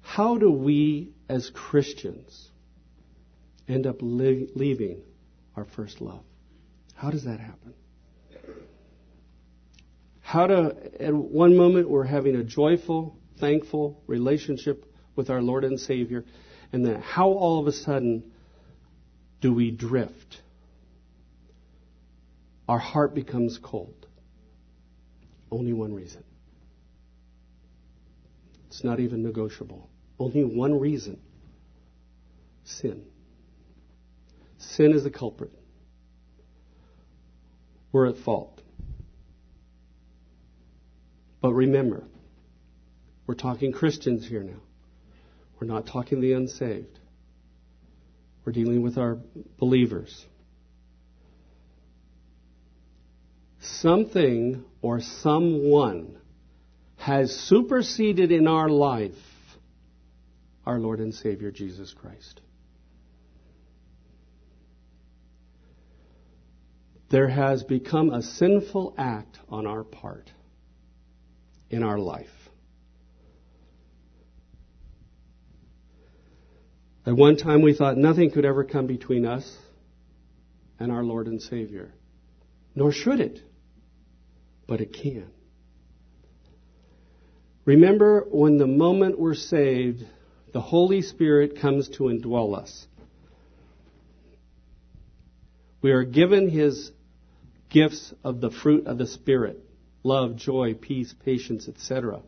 How 0.00 0.37
do 0.37 0.50
we 0.50 1.12
as 1.29 1.49
Christians 1.50 2.50
end 3.71 3.87
up 3.87 3.97
li- 4.00 4.49
leaving 4.55 5.03
our 5.57 5.65
first 5.65 6.00
love. 6.00 6.23
How 6.95 7.11
does 7.11 7.25
that 7.25 7.41
happen? 7.41 7.75
How 10.21 10.47
to, 10.47 10.77
at 11.00 11.15
one 11.15 11.57
moment, 11.57 11.89
we're 11.89 12.05
having 12.05 12.37
a 12.37 12.45
joyful, 12.45 13.19
thankful 13.39 14.03
relationship 14.07 14.85
with 15.17 15.31
our 15.31 15.43
Lord 15.43 15.65
and 15.65 15.79
Savior, 15.79 16.25
and 16.73 16.85
then 16.85 17.00
how 17.00 17.31
all 17.31 17.59
of 17.59 17.67
a 17.67 17.73
sudden 17.73 18.31
do 19.41 19.53
we 19.53 19.71
drift? 19.71 20.43
Our 22.69 22.79
heart 22.79 23.15
becomes 23.15 23.59
cold. 23.61 24.07
Only 25.50 25.73
one 25.73 25.93
reason. 25.93 26.23
It's 28.69 28.85
not 28.85 29.00
even 29.00 29.25
negotiable. 29.25 29.91
Only 30.19 30.45
one 30.45 30.79
reason 30.79 31.19
sin. 32.65 33.05
Sin 34.61 34.93
is 34.93 35.05
the 35.05 35.11
culprit. 35.11 35.50
We're 37.93 38.07
at 38.07 38.19
fault. 38.19 38.61
But 41.40 41.55
remember, 41.55 42.05
we're 43.26 43.35
talking 43.35 43.73
Christians 43.73 44.29
here 44.29 44.43
now. 44.43 44.61
We're 45.59 45.67
not 45.67 45.87
talking 45.87 46.21
the 46.21 46.35
unsaved. 46.35 46.99
We're 48.45 48.52
dealing 48.52 48.83
with 48.83 48.99
our 48.99 49.19
believers. 49.59 50.26
Something 53.61 54.64
or 54.83 55.00
someone 55.00 56.19
has 56.97 57.35
superseded 57.35 58.31
in 58.31 58.47
our 58.47 58.69
life 58.69 59.14
our 60.67 60.79
Lord 60.79 61.00
and 61.00 61.14
Savior 61.14 61.50
Jesus 61.50 61.95
Christ. 61.95 62.40
There 67.11 67.29
has 67.29 67.64
become 67.64 68.11
a 68.11 68.23
sinful 68.23 68.95
act 68.97 69.38
on 69.49 69.67
our 69.67 69.83
part 69.83 70.31
in 71.69 71.83
our 71.83 71.99
life. 71.99 72.29
At 77.05 77.17
one 77.17 77.37
time, 77.37 77.62
we 77.62 77.75
thought 77.75 77.97
nothing 77.97 78.31
could 78.31 78.45
ever 78.45 78.62
come 78.62 78.87
between 78.87 79.26
us 79.26 79.57
and 80.79 80.93
our 80.93 81.02
Lord 81.02 81.26
and 81.26 81.43
Savior, 81.43 81.93
nor 82.75 82.93
should 82.93 83.21
it, 83.21 83.40
but 84.69 84.81
it 84.81 84.93
can. 84.93 85.31
Remember, 87.64 88.26
when 88.31 88.59
the 88.59 88.67
moment 88.67 89.19
we're 89.19 89.35
saved, 89.35 90.05
the 90.52 90.61
Holy 90.61 91.02
Spirit 91.02 91.61
comes 91.61 91.88
to 91.90 92.05
indwell 92.05 92.57
us. 92.57 92.87
We 95.83 95.90
are 95.93 96.05
given 96.05 96.49
His 96.49 96.93
gifts 97.71 98.12
of 98.23 98.41
the 98.41 98.50
fruit 98.50 98.87
of 98.87 98.99
the 98.99 99.07
Spirit 99.07 99.59
love, 100.03 100.37
joy, 100.37 100.75
peace, 100.75 101.15
patience, 101.25 101.69
etc. 101.69 102.23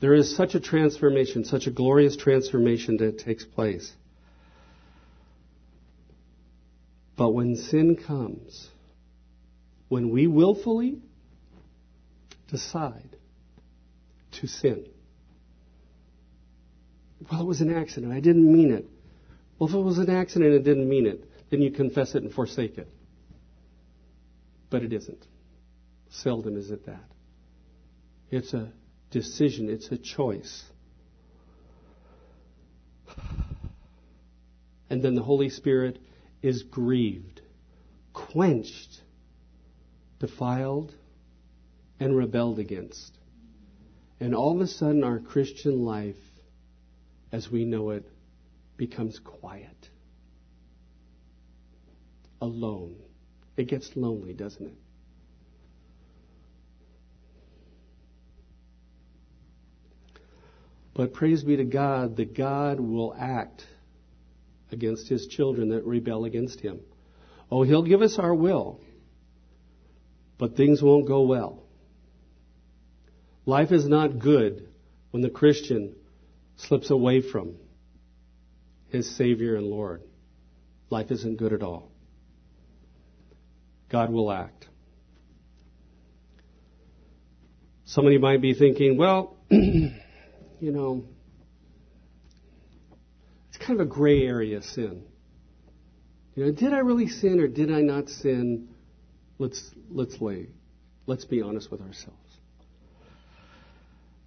There 0.00 0.14
is 0.14 0.34
such 0.34 0.54
a 0.54 0.60
transformation, 0.60 1.44
such 1.44 1.66
a 1.66 1.70
glorious 1.70 2.16
transformation 2.16 2.96
that 2.98 3.18
takes 3.18 3.44
place. 3.44 3.92
But 7.16 7.30
when 7.30 7.56
sin 7.56 7.96
comes, 7.96 8.68
when 9.88 10.10
we 10.10 10.26
willfully 10.26 11.02
decide 12.48 13.16
to 14.32 14.46
sin, 14.46 14.86
well, 17.30 17.42
it 17.42 17.46
was 17.46 17.60
an 17.60 17.74
accident. 17.74 18.12
I 18.12 18.20
didn't 18.20 18.50
mean 18.50 18.72
it. 18.72 18.86
Well, 19.58 19.68
if 19.68 19.74
it 19.74 19.78
was 19.78 19.98
an 19.98 20.08
accident 20.08 20.54
and 20.54 20.64
didn't 20.64 20.88
mean 20.88 21.06
it, 21.06 21.22
then 21.50 21.60
you 21.60 21.70
confess 21.70 22.14
it 22.14 22.22
and 22.22 22.32
forsake 22.32 22.78
it. 22.78 22.88
But 24.70 24.82
it 24.82 24.92
isn't. 24.92 25.26
Seldom 26.10 26.56
is 26.56 26.70
it 26.70 26.86
that. 26.86 27.10
It's 28.30 28.54
a 28.54 28.72
decision, 29.10 29.68
it's 29.68 29.88
a 29.88 29.98
choice. 29.98 30.64
And 34.88 35.02
then 35.02 35.14
the 35.14 35.22
Holy 35.22 35.50
Spirit 35.50 35.98
is 36.42 36.62
grieved, 36.62 37.42
quenched, 38.12 39.02
defiled, 40.18 40.94
and 41.98 42.16
rebelled 42.16 42.58
against. 42.58 43.16
And 44.20 44.34
all 44.34 44.54
of 44.54 44.60
a 44.60 44.66
sudden, 44.66 45.04
our 45.04 45.18
Christian 45.18 45.84
life, 45.84 46.16
as 47.32 47.50
we 47.50 47.64
know 47.64 47.90
it, 47.90 48.04
becomes 48.76 49.18
quiet, 49.18 49.90
alone. 52.40 52.96
It 53.60 53.68
gets 53.68 53.90
lonely, 53.94 54.32
doesn't 54.32 54.68
it? 54.68 54.74
But 60.94 61.12
praise 61.12 61.44
be 61.44 61.56
to 61.56 61.64
God 61.64 62.16
that 62.16 62.34
God 62.34 62.80
will 62.80 63.14
act 63.14 63.66
against 64.72 65.10
his 65.10 65.26
children 65.26 65.68
that 65.68 65.84
rebel 65.84 66.24
against 66.24 66.60
him. 66.60 66.80
Oh, 67.50 67.62
he'll 67.62 67.82
give 67.82 68.00
us 68.00 68.18
our 68.18 68.34
will, 68.34 68.80
but 70.38 70.56
things 70.56 70.80
won't 70.82 71.06
go 71.06 71.20
well. 71.20 71.62
Life 73.44 73.72
is 73.72 73.86
not 73.86 74.18
good 74.18 74.68
when 75.10 75.22
the 75.22 75.28
Christian 75.28 75.96
slips 76.56 76.90
away 76.90 77.20
from 77.20 77.56
his 78.88 79.14
Savior 79.18 79.56
and 79.56 79.66
Lord. 79.66 80.02
Life 80.88 81.10
isn't 81.10 81.36
good 81.36 81.52
at 81.52 81.62
all. 81.62 81.89
God 83.90 84.10
will 84.10 84.30
act. 84.30 84.66
Somebody 87.84 88.18
might 88.18 88.40
be 88.40 88.54
thinking, 88.54 88.96
well, 88.96 89.36
you 89.50 89.92
know, 90.60 91.04
it's 93.48 93.58
kind 93.58 93.80
of 93.80 93.86
a 93.86 93.90
gray 93.90 94.22
area 94.22 94.62
sin. 94.62 95.02
You 96.36 96.46
know, 96.46 96.52
did 96.52 96.72
I 96.72 96.78
really 96.78 97.08
sin 97.08 97.40
or 97.40 97.48
did 97.48 97.72
I 97.72 97.80
not 97.80 98.08
sin? 98.08 98.68
Let's 99.38 99.60
let's 99.90 100.20
lay, 100.20 100.46
let's 101.06 101.24
be 101.24 101.42
honest 101.42 101.70
with 101.70 101.80
ourselves. 101.80 102.16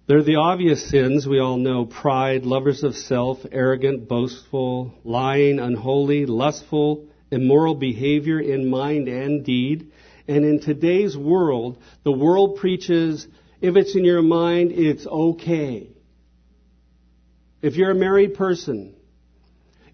There 0.06 0.18
are 0.18 0.22
the 0.22 0.36
obvious 0.36 0.90
sins 0.90 1.26
we 1.26 1.38
all 1.38 1.56
know 1.56 1.86
pride, 1.86 2.44
lovers 2.44 2.82
of 2.82 2.94
self, 2.94 3.38
arrogant, 3.50 4.06
boastful, 4.06 4.92
lying, 5.02 5.58
unholy, 5.58 6.26
lustful, 6.26 7.06
immoral 7.34 7.74
behavior 7.74 8.40
in 8.40 8.70
mind 8.70 9.08
and 9.08 9.44
deed. 9.44 9.92
And 10.26 10.44
in 10.44 10.60
today's 10.60 11.16
world, 11.16 11.78
the 12.02 12.12
world 12.12 12.56
preaches 12.56 13.26
if 13.60 13.76
it's 13.76 13.94
in 13.94 14.04
your 14.04 14.22
mind, 14.22 14.72
it's 14.72 15.06
okay. 15.06 15.90
If 17.62 17.76
you're 17.76 17.92
a 17.92 17.94
married 17.94 18.34
person, 18.34 18.94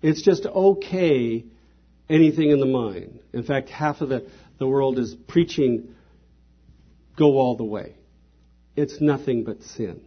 it's 0.02 0.22
just 0.22 0.44
okay 0.44 1.44
anything 2.08 2.50
in 2.50 2.58
the 2.58 2.66
mind. 2.66 3.20
In 3.32 3.44
fact, 3.44 3.68
half 3.68 4.00
of 4.00 4.08
the, 4.08 4.28
the 4.58 4.66
world 4.66 4.98
is 4.98 5.14
preaching 5.28 5.94
go 7.16 7.38
all 7.38 7.56
the 7.56 7.64
way. 7.64 7.94
It's 8.74 9.00
nothing 9.00 9.44
but 9.44 9.62
sin. 9.62 10.00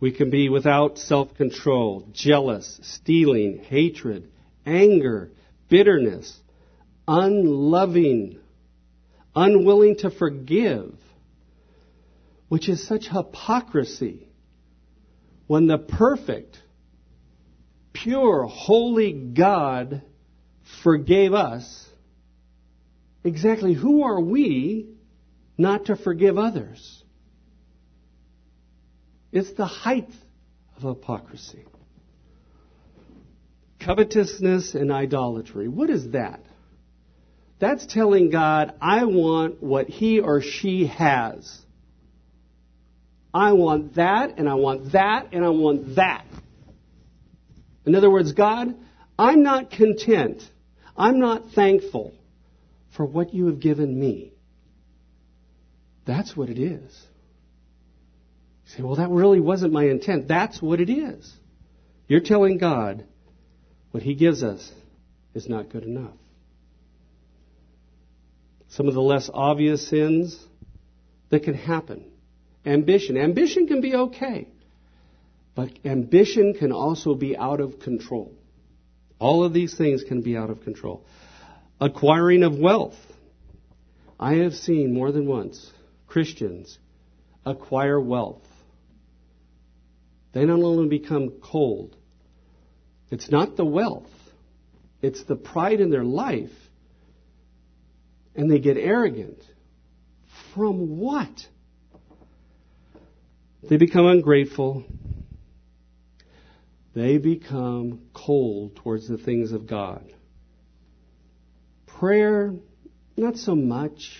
We 0.00 0.12
can 0.12 0.30
be 0.30 0.48
without 0.48 0.98
self 0.98 1.34
control, 1.34 2.06
jealous, 2.12 2.78
stealing, 2.82 3.58
hatred, 3.58 4.30
anger, 4.64 5.30
bitterness, 5.68 6.38
unloving, 7.06 8.38
unwilling 9.34 9.96
to 9.98 10.10
forgive, 10.10 10.94
which 12.48 12.68
is 12.68 12.86
such 12.86 13.08
hypocrisy 13.08 14.28
when 15.48 15.66
the 15.66 15.78
perfect, 15.78 16.58
pure, 17.92 18.44
holy 18.44 19.12
God 19.12 20.02
forgave 20.82 21.32
us. 21.34 21.86
Exactly 23.24 23.74
who 23.74 24.04
are 24.04 24.20
we 24.20 24.90
not 25.56 25.86
to 25.86 25.96
forgive 25.96 26.38
others? 26.38 27.02
It's 29.32 29.52
the 29.52 29.66
height 29.66 30.10
of 30.76 30.82
hypocrisy. 30.82 31.64
Covetousness 33.80 34.74
and 34.74 34.90
idolatry. 34.90 35.68
What 35.68 35.90
is 35.90 36.10
that? 36.12 36.40
That's 37.58 37.86
telling 37.86 38.30
God, 38.30 38.74
I 38.80 39.04
want 39.04 39.62
what 39.62 39.88
he 39.88 40.20
or 40.20 40.40
she 40.40 40.86
has. 40.86 41.60
I 43.34 43.52
want 43.52 43.96
that, 43.96 44.38
and 44.38 44.48
I 44.48 44.54
want 44.54 44.92
that, 44.92 45.28
and 45.32 45.44
I 45.44 45.50
want 45.50 45.96
that. 45.96 46.24
In 47.84 47.94
other 47.94 48.10
words, 48.10 48.32
God, 48.32 48.74
I'm 49.18 49.42
not 49.42 49.70
content. 49.70 50.42
I'm 50.96 51.20
not 51.20 51.50
thankful 51.54 52.14
for 52.96 53.04
what 53.04 53.34
you 53.34 53.46
have 53.46 53.60
given 53.60 53.98
me. 53.98 54.32
That's 56.06 56.36
what 56.36 56.48
it 56.48 56.58
is. 56.58 57.07
You 58.68 58.76
say, 58.76 58.82
well, 58.82 58.96
that 58.96 59.08
really 59.08 59.40
wasn't 59.40 59.72
my 59.72 59.84
intent. 59.84 60.28
That's 60.28 60.60
what 60.60 60.80
it 60.80 60.90
is. 60.90 61.32
You're 62.06 62.20
telling 62.20 62.58
God 62.58 63.04
what 63.92 64.02
He 64.02 64.14
gives 64.14 64.42
us 64.42 64.70
is 65.34 65.48
not 65.48 65.70
good 65.70 65.84
enough. 65.84 66.14
Some 68.68 68.86
of 68.86 68.94
the 68.94 69.00
less 69.00 69.30
obvious 69.32 69.88
sins 69.88 70.38
that 71.30 71.44
can 71.44 71.54
happen. 71.54 72.10
Ambition. 72.66 73.16
Ambition 73.16 73.66
can 73.66 73.80
be 73.80 73.94
okay. 73.94 74.48
But 75.54 75.70
ambition 75.84 76.52
can 76.54 76.70
also 76.70 77.14
be 77.14 77.36
out 77.36 77.60
of 77.60 77.80
control. 77.80 78.34
All 79.18 79.44
of 79.44 79.54
these 79.54 79.76
things 79.76 80.04
can 80.04 80.20
be 80.20 80.36
out 80.36 80.50
of 80.50 80.62
control. 80.62 81.04
Acquiring 81.80 82.42
of 82.42 82.58
wealth. 82.58 82.94
I 84.20 84.34
have 84.36 84.52
seen 84.52 84.92
more 84.92 85.10
than 85.10 85.26
once 85.26 85.72
Christians 86.06 86.78
acquire 87.46 87.98
wealth 87.98 88.42
they 90.38 90.44
not 90.44 90.60
only 90.62 90.86
become 90.86 91.40
cold, 91.42 91.96
it's 93.10 93.28
not 93.28 93.56
the 93.56 93.64
wealth, 93.64 94.06
it's 95.02 95.24
the 95.24 95.34
pride 95.34 95.80
in 95.80 95.90
their 95.90 96.04
life, 96.04 96.52
and 98.36 98.48
they 98.48 98.60
get 98.60 98.76
arrogant. 98.76 99.42
From 100.54 100.96
what? 100.98 101.48
They 103.68 103.78
become 103.78 104.06
ungrateful. 104.06 104.84
They 106.94 107.18
become 107.18 108.02
cold 108.12 108.76
towards 108.76 109.08
the 109.08 109.18
things 109.18 109.50
of 109.50 109.66
God. 109.66 110.04
Prayer, 111.86 112.54
not 113.16 113.36
so 113.38 113.56
much. 113.56 114.16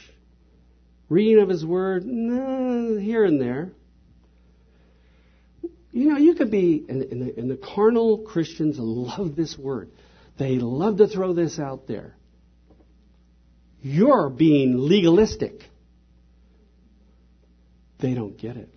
Reading 1.09 1.39
of 1.41 1.49
His 1.49 1.65
Word, 1.65 2.05
nah, 2.05 2.99
here 2.99 3.25
and 3.25 3.41
there. 3.41 3.71
You 5.91 6.11
know, 6.11 6.19
you 6.19 6.35
could 6.35 6.51
be, 6.51 6.85
and, 6.89 7.03
and, 7.03 7.23
the, 7.23 7.39
and 7.39 7.51
the 7.51 7.57
carnal 7.57 8.19
Christians 8.19 8.77
love 8.79 9.35
this 9.35 9.57
word. 9.57 9.91
They 10.39 10.59
love 10.59 10.99
to 10.99 11.09
throw 11.09 11.33
this 11.33 11.59
out 11.59 11.87
there. 11.87 12.15
You're 13.81 14.29
being 14.29 14.77
legalistic. 14.77 15.63
They 18.01 18.15
don't 18.15 18.37
get 18.37 18.57
it 18.57 18.73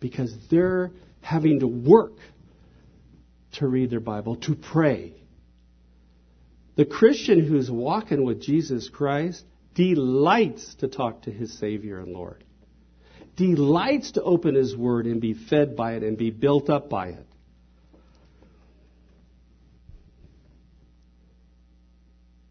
because 0.00 0.34
they're 0.50 0.90
having 1.20 1.60
to 1.60 1.66
work 1.66 2.16
to 3.52 3.66
read 3.66 3.90
their 3.90 4.00
Bible, 4.00 4.36
to 4.36 4.54
pray. 4.54 5.14
The 6.76 6.84
Christian 6.86 7.44
who's 7.44 7.70
walking 7.70 8.24
with 8.24 8.40
Jesus 8.40 8.88
Christ 8.88 9.44
delights 9.74 10.74
to 10.76 10.88
talk 10.88 11.22
to 11.22 11.30
his 11.30 11.58
Savior 11.58 11.98
and 11.98 12.12
Lord, 12.12 12.44
delights 13.36 14.12
to 14.12 14.22
open 14.22 14.54
his 14.54 14.76
Word 14.76 15.06
and 15.06 15.20
be 15.20 15.34
fed 15.34 15.76
by 15.76 15.94
it 15.94 16.02
and 16.02 16.16
be 16.16 16.30
built 16.30 16.68
up 16.70 16.88
by 16.88 17.08
it. 17.08 17.26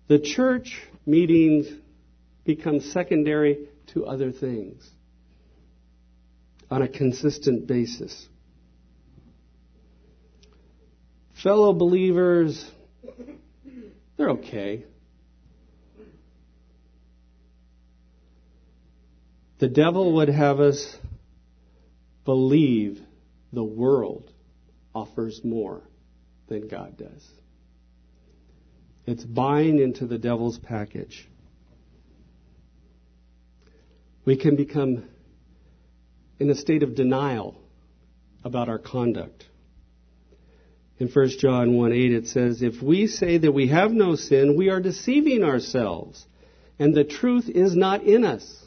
The 0.07 0.19
church 0.19 0.81
meetings 1.05 1.67
become 2.43 2.81
secondary 2.81 3.69
to 3.93 4.05
other 4.05 4.31
things 4.31 4.89
on 6.69 6.81
a 6.81 6.87
consistent 6.87 7.67
basis. 7.67 8.27
Fellow 11.41 11.73
believers, 11.73 12.69
they're 14.17 14.31
okay. 14.31 14.85
The 19.61 19.67
devil 19.67 20.13
would 20.13 20.29
have 20.29 20.59
us 20.59 20.97
believe 22.25 22.99
the 23.53 23.63
world 23.63 24.31
offers 24.95 25.39
more 25.43 25.83
than 26.47 26.67
God 26.67 26.97
does. 26.97 27.29
It's 29.05 29.23
buying 29.23 29.77
into 29.77 30.07
the 30.07 30.17
devil's 30.17 30.57
package. 30.57 31.29
We 34.25 34.35
can 34.35 34.55
become 34.55 35.03
in 36.39 36.49
a 36.49 36.55
state 36.55 36.81
of 36.81 36.95
denial 36.95 37.55
about 38.43 38.67
our 38.67 38.79
conduct. 38.79 39.45
In 40.97 41.07
1 41.07 41.29
John 41.37 41.77
1 41.77 41.93
8, 41.93 42.11
it 42.13 42.27
says, 42.29 42.63
If 42.63 42.81
we 42.81 43.05
say 43.05 43.37
that 43.37 43.51
we 43.51 43.67
have 43.67 43.91
no 43.91 44.15
sin, 44.15 44.55
we 44.57 44.71
are 44.71 44.79
deceiving 44.79 45.43
ourselves, 45.43 46.25
and 46.79 46.95
the 46.95 47.03
truth 47.03 47.47
is 47.47 47.75
not 47.75 48.01
in 48.01 48.25
us. 48.25 48.61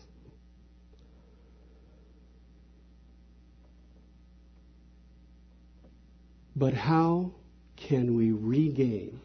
But 6.57 6.75
how 6.75 7.33
can 7.77 8.17
we 8.17 8.31
regain 8.33 9.21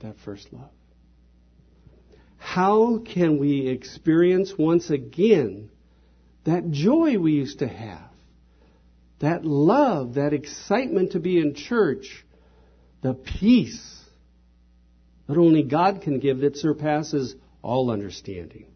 that 0.00 0.16
first 0.24 0.52
love? 0.52 0.70
How 2.36 2.98
can 2.98 3.38
we 3.38 3.68
experience 3.68 4.52
once 4.58 4.90
again 4.90 5.70
that 6.44 6.70
joy 6.70 7.18
we 7.18 7.32
used 7.32 7.60
to 7.60 7.68
have? 7.68 8.10
That 9.20 9.44
love, 9.44 10.14
that 10.14 10.32
excitement 10.32 11.12
to 11.12 11.20
be 11.20 11.38
in 11.38 11.54
church, 11.54 12.24
the 13.02 13.14
peace 13.14 14.00
that 15.26 15.38
only 15.38 15.62
God 15.62 16.02
can 16.02 16.18
give 16.18 16.38
that 16.40 16.56
surpasses 16.56 17.36
all 17.62 17.90
understanding. 17.90 18.66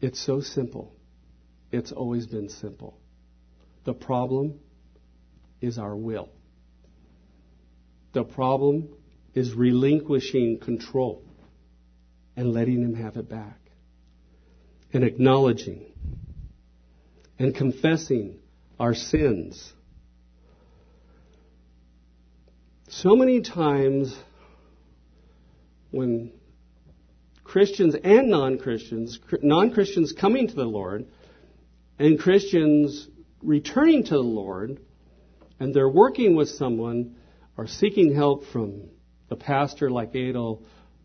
It's 0.00 0.18
so 0.24 0.40
simple. 0.40 0.92
It's 1.72 1.92
always 1.92 2.26
been 2.26 2.48
simple. 2.48 2.98
The 3.84 3.94
problem 3.94 4.58
is 5.60 5.78
our 5.78 5.96
will. 5.96 6.28
The 8.12 8.24
problem 8.24 8.88
is 9.34 9.54
relinquishing 9.54 10.58
control 10.58 11.22
and 12.36 12.52
letting 12.52 12.82
Him 12.82 12.94
have 12.94 13.16
it 13.16 13.28
back. 13.28 13.58
And 14.92 15.04
acknowledging 15.04 15.86
and 17.38 17.54
confessing 17.54 18.40
our 18.80 18.94
sins. 18.94 19.72
So 22.88 23.14
many 23.14 23.40
times 23.40 24.16
when 25.92 26.32
Christians 27.44 27.94
and 28.02 28.30
non 28.30 28.58
Christians, 28.58 29.20
non 29.42 29.72
Christians 29.72 30.12
coming 30.12 30.48
to 30.48 30.54
the 30.54 30.64
Lord, 30.64 31.06
and 32.00 32.18
Christians 32.18 33.06
returning 33.42 34.04
to 34.04 34.14
the 34.14 34.22
Lord, 34.22 34.80
and 35.60 35.74
they're 35.74 35.88
working 35.88 36.34
with 36.34 36.48
someone 36.48 37.16
or 37.58 37.66
seeking 37.66 38.14
help 38.14 38.46
from 38.46 38.88
the 39.28 39.36
pastor 39.36 39.90
like 39.90 40.14
Adel 40.14 40.62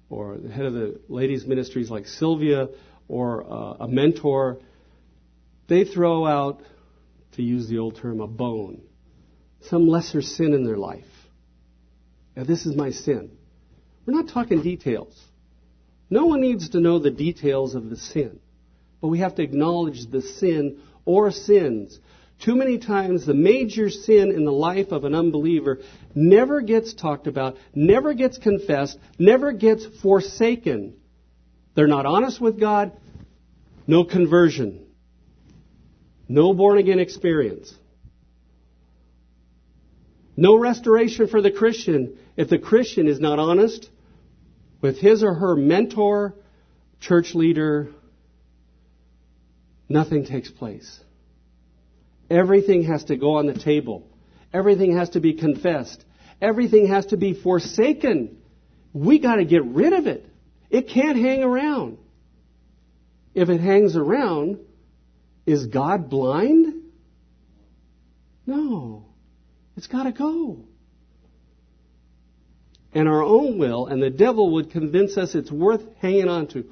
or 0.10 0.38
the 0.38 0.50
head 0.50 0.66
of 0.66 0.74
the 0.74 1.02
ladies' 1.10 1.46
ministries 1.46 1.92
like 1.92 2.08
Sylvia 2.08 2.70
or 3.10 3.44
uh, 3.44 3.74
a 3.82 3.88
mentor, 3.90 4.60
they 5.68 5.84
throw 5.84 6.26
out, 6.26 6.62
to 7.34 7.44
use 7.44 7.68
the 7.68 7.80
old 7.80 7.98
term, 7.98 8.22
a 8.22 8.28
bone, 8.28 8.82
some 9.64 9.90
lesser 9.90 10.22
sin 10.22 10.54
in 10.54 10.64
their 10.64 10.78
life. 10.78 11.04
Now, 12.38 12.46
this 12.46 12.66
is 12.66 12.74
my 12.74 12.92
sin. 12.92 13.32
We're 14.06 14.14
not 14.14 14.30
talking 14.30 14.62
details. 14.62 15.22
No 16.10 16.28
one 16.28 16.40
needs 16.40 16.70
to 16.70 16.80
know 16.80 17.00
the 17.00 17.12
details 17.12 17.76
of 17.76 17.90
the 17.90 17.98
sin, 17.98 18.40
but 19.06 19.10
we 19.10 19.20
have 19.20 19.36
to 19.36 19.44
acknowledge 19.44 20.10
the 20.10 20.24
sin 20.24 20.80
or 21.06 21.30
sins 21.30 22.00
too 22.40 22.56
many 22.56 22.80
times, 22.80 23.26
the 23.28 23.36
major 23.36 23.92
sin 23.92 24.32
in 24.32 24.46
the 24.46 24.52
life 24.52 24.92
of 24.92 25.04
an 25.04 25.14
unbeliever 25.14 25.82
never 26.16 26.62
gets 26.62 26.96
talked 26.96 27.28
about, 27.28 27.58
never 27.76 28.16
gets 28.16 28.40
confessed, 28.40 28.98
never 29.20 29.52
gets 29.52 29.86
forsaken. 30.02 30.96
They're 31.76 31.86
not 31.86 32.08
honest 32.08 32.42
with 32.42 32.60
God, 32.60 32.94
no 33.86 34.06
conversion, 34.06 34.88
no 36.28 36.56
born 36.56 36.80
again 36.80 36.98
experience, 36.98 37.72
no 40.36 40.58
restoration 40.58 41.28
for 41.28 41.44
the 41.44 41.52
Christian 41.52 42.18
if 42.38 42.50
the 42.50 42.58
Christian 42.60 43.08
is 43.08 43.20
not 43.20 43.38
honest 43.38 43.88
with 44.82 44.98
his 44.98 45.24
or 45.24 45.36
her 45.36 45.56
mentor, 45.56 46.34
church 47.00 47.36
leader. 47.36 47.90
Nothing 49.88 50.26
takes 50.26 50.50
place. 50.50 51.00
Everything 52.30 52.84
has 52.84 53.04
to 53.06 53.18
go 53.18 53.36
on 53.36 53.46
the 53.46 53.54
table. 53.54 54.08
Everything 54.54 54.98
has 54.98 55.12
to 55.12 55.20
be 55.20 55.34
confessed. 55.34 56.04
Everything 56.42 56.88
has 56.88 57.08
to 57.08 57.18
be 57.18 57.34
forsaken. 57.34 58.38
We 58.94 59.20
got 59.20 59.36
to 59.36 59.46
get 59.46 59.64
rid 59.64 59.94
of 59.94 60.08
it. 60.08 60.26
It 60.70 60.90
can't 60.90 61.18
hang 61.18 61.44
around. 61.44 61.98
If 63.34 63.50
it 63.50 63.60
hangs 63.60 63.96
around, 63.96 64.60
is 65.46 65.68
God 65.68 66.10
blind? 66.10 66.84
No. 68.46 69.06
It's 69.78 69.88
got 69.88 70.04
to 70.04 70.12
go. 70.12 70.60
And 72.94 73.10
our 73.10 73.22
own 73.22 73.60
will 73.60 73.88
and 73.88 74.02
the 74.02 74.10
devil 74.10 74.54
would 74.54 74.72
convince 74.72 75.18
us 75.18 75.36
it's 75.36 75.52
worth 75.52 75.82
hanging 76.00 76.30
on 76.30 76.48
to. 76.48 76.64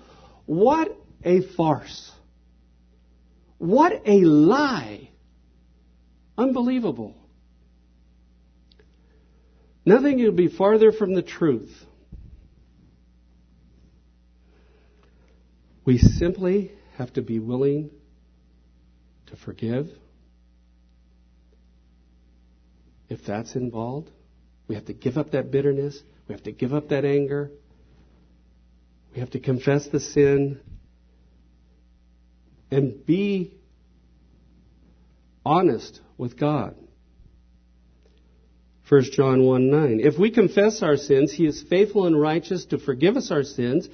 What 0.45 0.97
a 1.23 1.41
farce. 1.41 2.12
What 3.63 4.01
a 4.05 4.19
lie. 4.25 5.09
Unbelievable. 6.37 7.15
Nothing 9.85 10.19
could 10.19 10.35
be 10.35 10.49
farther 10.49 10.91
from 10.91 11.13
the 11.13 11.21
truth. 11.21 11.73
We 15.85 15.97
simply 15.97 16.73
have 16.97 17.13
to 17.13 17.21
be 17.21 17.39
willing 17.39 17.91
to 19.27 19.37
forgive. 19.37 19.87
If 23.07 23.23
that's 23.25 23.55
involved, 23.55 24.11
we 24.67 24.75
have 24.75 24.87
to 24.87 24.93
give 24.93 25.17
up 25.17 25.31
that 25.31 25.51
bitterness. 25.51 25.97
We 26.27 26.33
have 26.33 26.43
to 26.43 26.51
give 26.51 26.73
up 26.73 26.89
that 26.89 27.05
anger. 27.05 27.49
We 29.13 29.21
have 29.21 29.31
to 29.31 29.39
confess 29.39 29.87
the 29.87 30.01
sin 30.01 30.59
and 32.73 33.05
be 33.05 33.53
honest 35.45 36.01
with 36.17 36.39
God. 36.39 36.75
1 38.89 39.03
John 39.11 39.43
1 39.43 39.69
9. 39.69 39.99
If 40.03 40.19
we 40.19 40.31
confess 40.31 40.81
our 40.81 40.97
sins, 40.97 41.31
He 41.31 41.45
is 41.45 41.63
faithful 41.69 42.05
and 42.05 42.19
righteous 42.19 42.65
to 42.65 42.77
forgive 42.77 43.15
us 43.15 43.31
our 43.31 43.43
sins 43.43 43.87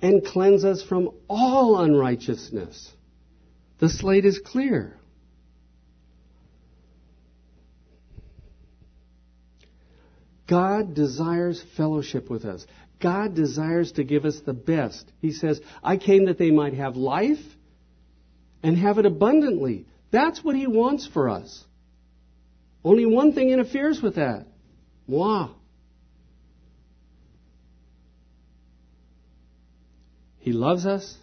and 0.00 0.24
cleanse 0.24 0.64
us 0.64 0.82
from 0.82 1.10
all 1.28 1.80
unrighteousness. 1.80 2.92
The 3.78 3.88
slate 3.88 4.24
is 4.24 4.40
clear. 4.44 4.96
God 10.48 10.94
desires 10.94 11.64
fellowship 11.76 12.28
with 12.28 12.44
us. 12.44 12.66
God 13.00 13.34
desires 13.34 13.92
to 13.92 14.04
give 14.04 14.24
us 14.24 14.40
the 14.44 14.52
best. 14.52 15.10
He 15.20 15.32
says, 15.32 15.60
I 15.82 15.96
came 15.96 16.26
that 16.26 16.38
they 16.38 16.50
might 16.50 16.74
have 16.74 16.96
life 16.96 17.38
and 18.62 18.76
have 18.76 18.98
it 18.98 19.06
abundantly. 19.06 19.86
That's 20.10 20.42
what 20.42 20.56
He 20.56 20.66
wants 20.66 21.06
for 21.06 21.28
us. 21.28 21.64
Only 22.84 23.06
one 23.06 23.32
thing 23.32 23.50
interferes 23.50 24.02
with 24.02 24.16
that. 24.16 24.46
Moi. 25.06 25.48
He 30.38 30.52
loves 30.52 30.86
us. 30.86 31.16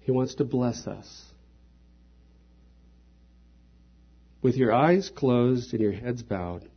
He 0.00 0.12
wants 0.12 0.34
to 0.36 0.44
bless 0.44 0.86
us. 0.86 1.24
With 4.42 4.56
your 4.56 4.72
eyes 4.72 5.10
closed 5.14 5.72
and 5.72 5.82
your 5.82 5.92
heads 5.92 6.22
bowed, 6.22 6.68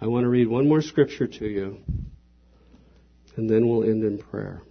I 0.00 0.06
want 0.06 0.24
to 0.24 0.28
read 0.28 0.48
one 0.48 0.68
more 0.68 0.82
scripture 0.82 1.26
to 1.26 1.46
you, 1.46 1.78
and 3.36 3.48
then 3.48 3.68
we'll 3.68 3.84
end 3.84 4.02
in 4.02 4.18
prayer. 4.18 4.62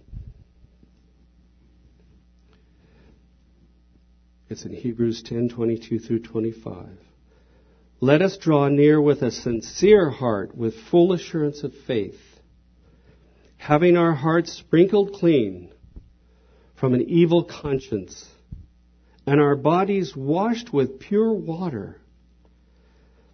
It's 4.50 4.64
in 4.64 4.72
Hebrews 4.72 5.22
10:22 5.22 6.04
through 6.04 6.18
25. 6.18 6.88
Let 8.00 8.20
us 8.20 8.36
draw 8.36 8.66
near 8.66 9.00
with 9.00 9.22
a 9.22 9.30
sincere 9.30 10.10
heart, 10.10 10.56
with 10.56 10.74
full 10.74 11.12
assurance 11.12 11.62
of 11.62 11.72
faith, 11.72 12.20
having 13.58 13.96
our 13.96 14.12
hearts 14.12 14.52
sprinkled 14.52 15.12
clean 15.12 15.70
from 16.74 16.94
an 16.94 17.02
evil 17.02 17.44
conscience 17.44 18.28
and 19.24 19.40
our 19.40 19.54
bodies 19.54 20.16
washed 20.16 20.72
with 20.72 20.98
pure 20.98 21.32
water. 21.32 22.00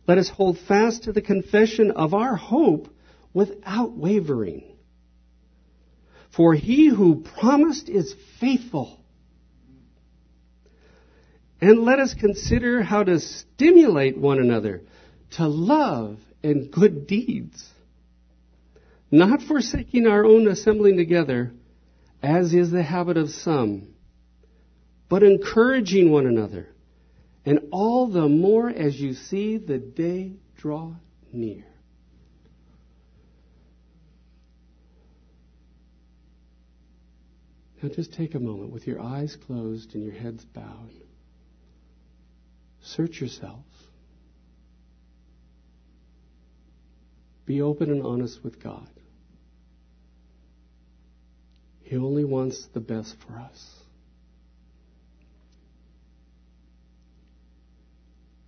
Let 0.06 0.18
us 0.18 0.28
hold 0.28 0.58
fast 0.58 1.04
to 1.04 1.12
the 1.12 1.22
confession 1.22 1.92
of 1.92 2.12
our 2.12 2.36
hope 2.36 2.94
without 3.32 3.96
wavering. 3.96 4.64
For 6.28 6.52
he 6.52 6.88
who 6.88 7.22
promised 7.22 7.88
is 7.88 8.14
faithful. 8.38 9.00
And 11.60 11.84
let 11.84 11.98
us 11.98 12.14
consider 12.14 12.82
how 12.82 13.02
to 13.02 13.18
stimulate 13.18 14.18
one 14.18 14.38
another 14.38 14.82
to 15.32 15.48
love 15.48 16.18
and 16.42 16.70
good 16.70 17.06
deeds, 17.06 17.68
not 19.10 19.42
forsaking 19.42 20.06
our 20.06 20.24
own 20.24 20.48
assembling 20.48 20.96
together, 20.96 21.52
as 22.22 22.52
is 22.52 22.70
the 22.70 22.82
habit 22.82 23.16
of 23.16 23.30
some, 23.30 23.94
but 25.08 25.22
encouraging 25.22 26.10
one 26.10 26.26
another, 26.26 26.68
and 27.44 27.60
all 27.72 28.08
the 28.08 28.28
more 28.28 28.68
as 28.68 29.00
you 29.00 29.14
see 29.14 29.56
the 29.56 29.78
day 29.78 30.32
draw 30.56 30.92
near. 31.32 31.64
Now 37.82 37.88
just 37.88 38.12
take 38.12 38.34
a 38.34 38.40
moment 38.40 38.72
with 38.72 38.86
your 38.86 39.00
eyes 39.00 39.36
closed 39.46 39.94
and 39.94 40.04
your 40.04 40.14
heads 40.14 40.44
bowed. 40.44 41.05
Search 42.94 43.20
yourself. 43.20 43.64
Be 47.44 47.60
open 47.60 47.90
and 47.90 48.02
honest 48.04 48.44
with 48.44 48.62
God. 48.62 48.88
He 51.82 51.96
only 51.96 52.24
wants 52.24 52.66
the 52.74 52.80
best 52.80 53.16
for 53.26 53.38
us. 53.38 53.74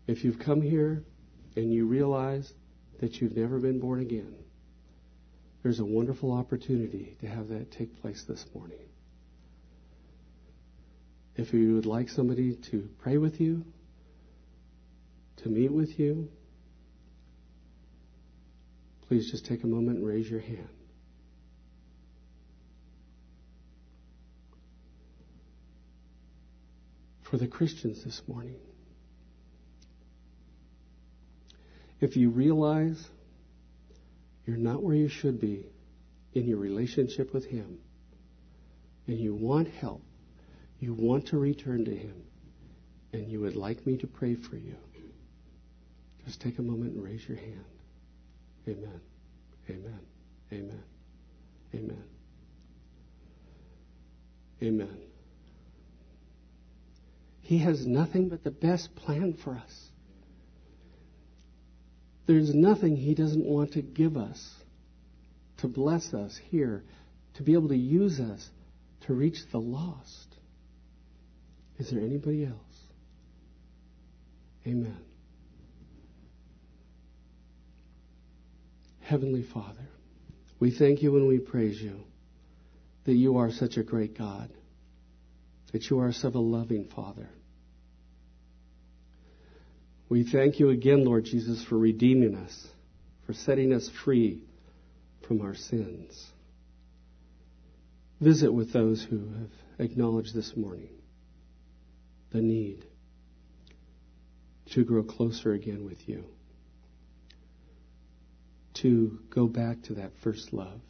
If 0.06 0.24
you've 0.24 0.38
come 0.38 0.62
here 0.62 1.02
and 1.56 1.72
you 1.72 1.86
realize 1.86 2.52
that 3.00 3.20
you've 3.20 3.36
never 3.36 3.58
been 3.58 3.80
born 3.80 4.00
again, 4.00 4.34
there's 5.62 5.80
a 5.80 5.84
wonderful 5.84 6.32
opportunity 6.32 7.16
to 7.20 7.26
have 7.26 7.48
that 7.48 7.72
take 7.72 8.00
place 8.00 8.24
this 8.26 8.44
morning. 8.54 8.78
If 11.36 11.52
you 11.52 11.74
would 11.74 11.86
like 11.86 12.08
somebody 12.08 12.56
to 12.70 12.88
pray 13.00 13.18
with 13.18 13.40
you, 13.40 13.64
to 15.38 15.48
meet 15.48 15.72
with 15.72 15.98
you, 15.98 16.28
please 19.06 19.30
just 19.30 19.46
take 19.46 19.64
a 19.64 19.66
moment 19.66 19.98
and 19.98 20.06
raise 20.06 20.28
your 20.28 20.40
hand. 20.40 20.68
For 27.22 27.36
the 27.36 27.46
Christians 27.46 28.04
this 28.04 28.22
morning, 28.26 28.56
if 32.00 32.16
you 32.16 32.30
realize 32.30 33.06
you're 34.46 34.56
not 34.56 34.82
where 34.82 34.94
you 34.94 35.08
should 35.08 35.40
be 35.40 35.66
in 36.32 36.46
your 36.46 36.58
relationship 36.58 37.34
with 37.34 37.44
Him, 37.44 37.78
and 39.06 39.18
you 39.18 39.34
want 39.34 39.68
help, 39.68 40.02
you 40.80 40.94
want 40.94 41.26
to 41.28 41.38
return 41.38 41.84
to 41.84 41.94
Him, 41.94 42.22
and 43.12 43.30
you 43.30 43.40
would 43.40 43.56
like 43.56 43.86
me 43.86 43.96
to 43.98 44.06
pray 44.06 44.34
for 44.34 44.56
you, 44.56 44.76
just 46.28 46.42
take 46.42 46.58
a 46.58 46.62
moment 46.62 46.92
and 46.94 47.02
raise 47.02 47.26
your 47.26 47.38
hand. 47.38 47.64
Amen. 48.68 49.00
Amen. 49.70 50.00
Amen. 50.52 50.82
Amen. 51.74 52.04
Amen. 54.62 54.98
He 57.40 57.58
has 57.60 57.86
nothing 57.86 58.28
but 58.28 58.44
the 58.44 58.50
best 58.50 58.94
plan 58.94 59.38
for 59.42 59.54
us. 59.54 59.88
There's 62.26 62.54
nothing 62.54 62.96
He 62.96 63.14
doesn't 63.14 63.46
want 63.46 63.72
to 63.72 63.80
give 63.80 64.18
us, 64.18 64.54
to 65.58 65.66
bless 65.66 66.12
us 66.12 66.38
here, 66.50 66.84
to 67.36 67.42
be 67.42 67.54
able 67.54 67.68
to 67.68 67.76
use 67.76 68.20
us 68.20 68.46
to 69.06 69.14
reach 69.14 69.38
the 69.50 69.58
lost. 69.58 70.36
Is 71.78 71.90
there 71.90 72.00
anybody 72.00 72.44
else? 72.44 72.54
Amen. 74.66 74.98
Heavenly 79.08 79.42
Father, 79.54 79.88
we 80.60 80.70
thank 80.70 81.00
you 81.00 81.16
and 81.16 81.26
we 81.26 81.38
praise 81.38 81.80
you 81.80 82.00
that 83.04 83.14
you 83.14 83.38
are 83.38 83.50
such 83.50 83.78
a 83.78 83.82
great 83.82 84.18
God, 84.18 84.50
that 85.72 85.88
you 85.88 86.00
are 86.00 86.12
such 86.12 86.34
a 86.34 86.38
loving 86.38 86.90
Father. 86.94 87.30
We 90.10 90.30
thank 90.30 90.60
you 90.60 90.68
again, 90.68 91.06
Lord 91.06 91.24
Jesus, 91.24 91.64
for 91.64 91.78
redeeming 91.78 92.34
us, 92.34 92.68
for 93.24 93.32
setting 93.32 93.72
us 93.72 93.90
free 94.04 94.42
from 95.26 95.40
our 95.40 95.54
sins. 95.54 96.30
Visit 98.20 98.52
with 98.52 98.74
those 98.74 99.02
who 99.02 99.20
have 99.20 99.50
acknowledged 99.90 100.34
this 100.34 100.54
morning 100.54 100.90
the 102.30 102.42
need 102.42 102.84
to 104.72 104.84
grow 104.84 105.02
closer 105.02 105.54
again 105.54 105.86
with 105.86 106.06
you 106.06 106.26
to 108.82 109.18
go 109.30 109.46
back 109.46 109.82
to 109.82 109.94
that 109.94 110.10
first 110.22 110.52
love 110.52 110.80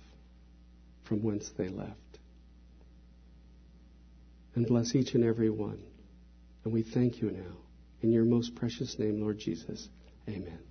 from 1.04 1.22
whence 1.22 1.50
they 1.56 1.68
left. 1.68 1.92
And 4.54 4.66
bless 4.66 4.94
each 4.94 5.14
and 5.14 5.24
every 5.24 5.50
one. 5.50 5.82
And 6.64 6.72
we 6.72 6.82
thank 6.82 7.22
you 7.22 7.30
now. 7.30 7.56
In 8.02 8.12
your 8.12 8.24
most 8.24 8.54
precious 8.54 8.98
name, 8.98 9.20
Lord 9.20 9.38
Jesus. 9.38 9.88
Amen. 10.28 10.67